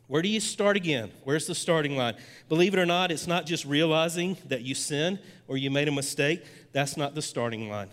Where 0.08 0.22
do 0.22 0.28
you 0.28 0.40
start 0.40 0.76
again? 0.76 1.10
Where's 1.24 1.46
the 1.46 1.54
starting 1.54 1.96
line? 1.96 2.16
Believe 2.48 2.74
it 2.74 2.78
or 2.78 2.86
not, 2.86 3.10
it's 3.10 3.26
not 3.26 3.46
just 3.46 3.64
realizing 3.64 4.36
that 4.46 4.62
you 4.62 4.74
sinned 4.74 5.20
or 5.48 5.56
you 5.56 5.70
made 5.70 5.88
a 5.88 5.92
mistake. 5.92 6.44
That's 6.72 6.96
not 6.96 7.14
the 7.14 7.22
starting 7.22 7.68
line. 7.68 7.88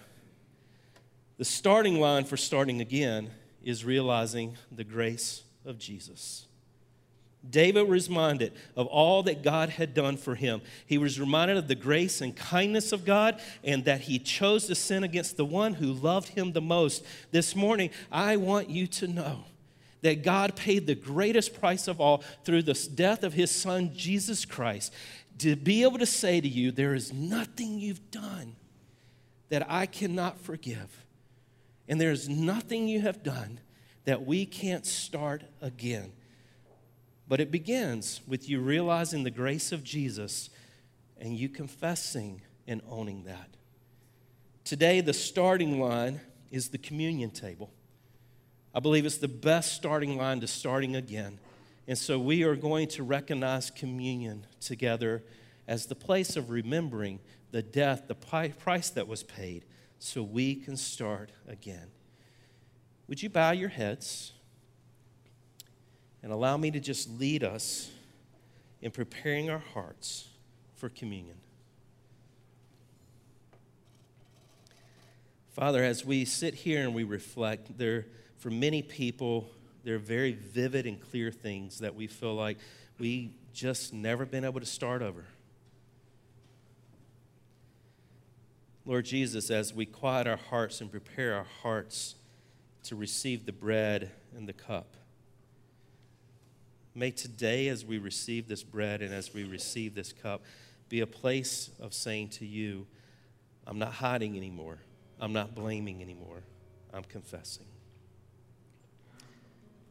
The 1.38 1.46
starting 1.46 2.00
line 2.00 2.26
for 2.26 2.38
starting 2.38 2.82
again 2.82 3.32
is 3.64 3.86
realizing 3.86 4.58
the 4.72 4.84
grace 4.84 5.44
of 5.66 5.80
Jesus. 5.80 6.46
David 7.48 7.88
was 7.88 8.08
reminded 8.08 8.54
of 8.76 8.88
all 8.88 9.24
that 9.24 9.44
God 9.44 9.70
had 9.70 9.94
done 9.94 10.18
for 10.18 10.36
him. 10.36 10.62
He 10.86 10.98
was 10.98 11.20
reminded 11.20 11.58
of 11.58 11.68
the 11.68 11.76
grace 11.76 12.22
and 12.22 12.36
kindness 12.36 12.92
of 12.92 13.04
God 13.04 13.42
and 13.64 13.84
that 13.86 14.02
he 14.02 14.18
chose 14.18 14.68
to 14.68 14.76
sin 14.76 15.04
against 15.04 15.36
the 15.36 15.46
one 15.46 15.74
who 15.74 15.92
loved 15.92 16.30
him 16.30 16.54
the 16.54 16.62
most. 16.62 17.06
This 17.32 17.56
morning, 17.56 17.90
I 18.12 18.38
want 18.38 18.70
you 18.70 18.88
to 18.88 19.08
know 19.08 19.44
that 20.02 20.24
God 20.24 20.56
paid 20.56 20.88
the 20.88 20.96
greatest 20.96 21.60
price 21.60 21.88
of 21.88 22.00
all 22.00 22.24
through 22.44 22.64
the 22.64 22.90
death 22.96 23.24
of 23.24 23.34
his 23.34 23.52
son, 23.52 23.92
Jesus 23.94 24.46
Christ, 24.46 24.94
to 25.40 25.56
be 25.56 25.84
able 25.84 25.98
to 25.98 26.06
say 26.06 26.40
to 26.40 26.48
you, 26.48 26.72
There 26.72 26.94
is 26.94 27.12
nothing 27.12 27.80
you've 27.80 28.12
done 28.12 28.56
that 29.50 29.70
I 29.70 29.86
cannot 29.86 30.40
forgive. 30.40 31.06
And 31.88 32.00
there's 32.00 32.30
nothing 32.30 32.88
you 32.88 33.02
have 33.02 33.24
done 33.24 33.60
that 34.06 34.26
we 34.26 34.46
can't 34.46 34.86
start 34.86 35.44
again. 35.62 36.12
But 37.28 37.40
it 37.40 37.52
begins 37.52 38.22
with 38.28 38.50
you 38.50 38.60
realizing 38.60 39.24
the 39.24 39.32
grace 39.32 39.72
of 39.72 39.84
Jesus 39.84 40.50
and 41.18 41.38
you 41.38 41.50
confessing 41.50 42.42
and 42.68 42.82
owning 42.90 43.24
that. 43.24 43.50
Today, 44.64 45.02
the 45.02 45.14
starting 45.14 45.80
line 45.80 46.22
is 46.52 46.70
the 46.70 46.78
communion 46.78 47.32
table. 47.32 47.72
I 48.74 48.80
believe 48.80 49.06
it's 49.06 49.18
the 49.18 49.28
best 49.28 49.74
starting 49.74 50.18
line 50.18 50.40
to 50.42 50.48
starting 50.48 50.96
again. 50.96 51.40
And 51.88 51.98
so 51.98 52.20
we 52.20 52.44
are 52.44 52.56
going 52.56 52.88
to 52.90 53.04
recognize 53.04 53.70
communion 53.70 54.46
together 54.60 55.24
as 55.68 55.86
the 55.86 55.96
place 55.96 56.36
of 56.36 56.50
remembering 56.50 57.20
the 57.52 57.62
death, 57.62 58.08
the 58.08 58.16
price 58.16 58.90
that 58.92 59.08
was 59.08 59.24
paid, 59.24 59.66
so 60.00 60.24
we 60.24 60.56
can 60.56 60.76
start 60.76 61.32
again. 61.48 61.88
Would 63.08 63.22
you 63.22 63.30
bow 63.30 63.52
your 63.52 63.70
heads? 63.70 64.33
And 66.24 66.32
allow 66.32 66.58
me 66.58 66.72
to 66.72 66.80
just 66.80 67.20
lead 67.20 67.44
us 67.44 67.92
in 68.82 68.90
preparing 68.92 69.50
our 69.50 69.62
hearts 69.74 70.30
for 70.76 70.90
communion. 70.90 71.36
Father, 75.52 75.84
as 75.84 76.04
we 76.04 76.26
sit 76.26 76.56
here 76.56 76.82
and 76.82 76.96
we 76.96 77.04
reflect, 77.04 77.78
there, 77.78 78.08
for 78.40 78.50
many 78.50 78.82
people, 78.82 79.52
there 79.84 79.96
are 79.96 80.00
very 80.00 80.32
vivid 80.32 80.88
and 80.88 81.00
clear 81.00 81.30
things 81.30 81.80
that 81.80 81.94
we 81.94 82.08
feel 82.08 82.34
like 82.34 82.58
we 82.98 83.36
just 83.54 83.94
never 83.94 84.26
been 84.26 84.46
able 84.46 84.60
to 84.60 84.66
start 84.66 85.02
over. 85.02 85.26
Lord 88.86 89.06
Jesus, 89.06 89.52
as 89.52 89.74
we 89.74 89.86
quiet 89.86 90.28
our 90.28 90.38
hearts 90.38 90.82
and 90.82 90.90
prepare 90.90 91.36
our 91.36 91.46
hearts 91.62 92.16
to 92.84 92.96
receive 92.96 93.46
the 93.46 93.54
bread 93.54 94.12
and 94.36 94.48
the 94.48 94.54
cup, 94.54 94.96
May 96.96 97.12
today, 97.12 97.70
as 97.70 97.84
we 97.84 97.98
receive 97.98 98.48
this 98.48 98.64
bread 98.64 99.02
and 99.02 99.14
as 99.14 99.34
we 99.34 99.44
receive 99.44 99.96
this 99.96 100.14
cup, 100.14 100.44
be 100.90 101.00
a 101.00 101.08
place 101.08 101.72
of 101.80 101.94
saying 101.94 102.30
to 102.30 102.46
you, 102.46 102.86
I'm 103.66 103.80
not 103.80 103.94
hiding 103.94 104.38
anymore. 104.38 104.78
I'm 105.20 105.34
not 105.34 105.56
blaming 105.56 106.02
anymore. 106.02 106.44
I'm 106.94 107.04
confessing. 107.04 107.66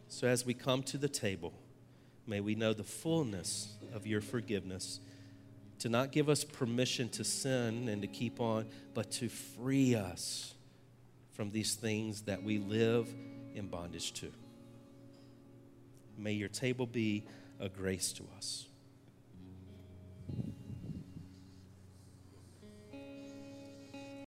So 0.09 0.29
as 0.29 0.47
we 0.47 0.55
come 0.55 0.83
to 0.85 0.99
the 0.99 1.09
table, 1.09 1.53
may 2.27 2.41
we 2.41 2.55
know 2.55 2.73
the 2.73 2.85
fullness 2.85 3.75
of 3.95 4.07
your 4.07 4.21
forgiveness, 4.21 5.01
to 5.81 5.89
not 5.89 6.13
give 6.13 6.29
us 6.29 6.45
permission 6.45 7.09
to 7.09 7.25
sin 7.25 7.89
and 7.89 8.03
to 8.03 8.09
keep 8.09 8.41
on, 8.41 8.69
but 8.95 9.11
to 9.11 9.29
free 9.29 9.97
us 9.97 10.55
from 11.33 11.51
these 11.51 11.75
things 11.75 12.23
that 12.23 12.43
we 12.43 12.59
live 12.59 13.09
in 13.55 13.67
bondage 13.67 14.13
to. 14.13 14.31
May 16.17 16.33
your 16.33 16.49
table 16.49 16.87
be 16.87 17.25
a 17.61 17.69
grace 17.69 18.13
to 18.15 18.25
us. 18.37 18.67